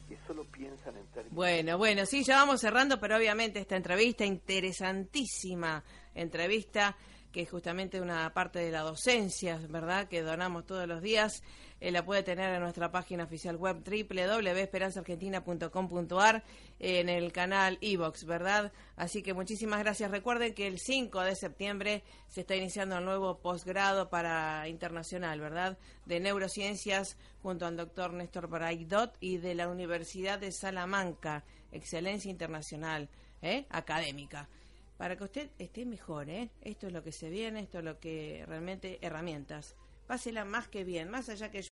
que 0.08 0.18
solo 0.28 0.44
piensan 0.46 0.96
en 0.96 1.06
términos... 1.08 1.36
Bueno, 1.36 1.78
bueno, 1.78 2.06
sí, 2.06 2.24
ya 2.24 2.38
vamos 2.38 2.62
cerrando, 2.62 3.00
pero 3.00 3.18
obviamente 3.18 3.60
esta 3.60 3.76
entrevista, 3.76 4.26
interesantísima 4.26 5.84
entrevista, 6.16 6.96
que 7.38 7.44
es 7.44 7.52
justamente 7.52 8.02
una 8.02 8.34
parte 8.34 8.58
de 8.58 8.72
la 8.72 8.82
docencia, 8.82 9.62
¿verdad?, 9.70 10.08
que 10.08 10.24
donamos 10.24 10.66
todos 10.66 10.88
los 10.88 11.04
días, 11.04 11.44
eh, 11.80 11.92
la 11.92 12.04
puede 12.04 12.24
tener 12.24 12.52
en 12.52 12.62
nuestra 12.62 12.90
página 12.90 13.26
oficial 13.26 13.58
web 13.58 13.84
www.esperanzaargentina.com.ar 13.86 16.44
en 16.80 17.10
el 17.10 17.32
canal 17.32 17.78
iVox, 17.80 18.26
¿verdad? 18.26 18.74
Así 18.96 19.22
que 19.22 19.36
muchísimas 19.36 19.82
gracias. 19.82 20.10
Recuerden 20.10 20.56
que 20.56 20.66
el 20.66 20.80
5 20.80 21.22
de 21.22 21.36
septiembre 21.36 22.04
se 22.28 22.42
está 22.42 22.56
iniciando 22.56 22.98
el 22.98 23.06
nuevo 23.06 23.38
posgrado 23.38 24.10
para 24.10 24.68
internacional, 24.68 25.40
¿verdad? 25.40 25.78
De 26.08 26.20
neurociencias 26.20 27.18
junto 27.44 27.68
al 27.68 27.78
doctor 27.78 28.14
Néstor 28.14 28.48
Braidot 28.48 29.16
y 29.20 29.38
de 29.38 29.54
la 29.54 29.68
Universidad 29.68 30.40
de 30.40 30.52
Salamanca, 30.52 31.44
excelencia 31.72 32.32
internacional, 32.32 33.10
¿eh? 33.44 33.68
académica. 33.70 34.50
Para 34.98 35.16
que 35.16 35.24
usted 35.24 35.50
esté 35.60 35.86
mejor, 35.86 36.30
¿eh? 36.30 36.50
Esto 36.62 36.88
es 36.88 36.94
lo 36.94 37.04
que 37.04 37.12
se 37.12 37.30
viene, 37.30 37.62
esto 37.62 37.80
es 37.80 37.84
lo 37.84 38.00
que 38.00 38.44
realmente 38.48 38.98
herramientas. 39.02 39.76
Pásela 40.08 40.46
más 40.46 40.68
que 40.68 40.84
bien, 40.84 41.10
más 41.10 41.30
allá 41.30 41.52
que 41.52 41.62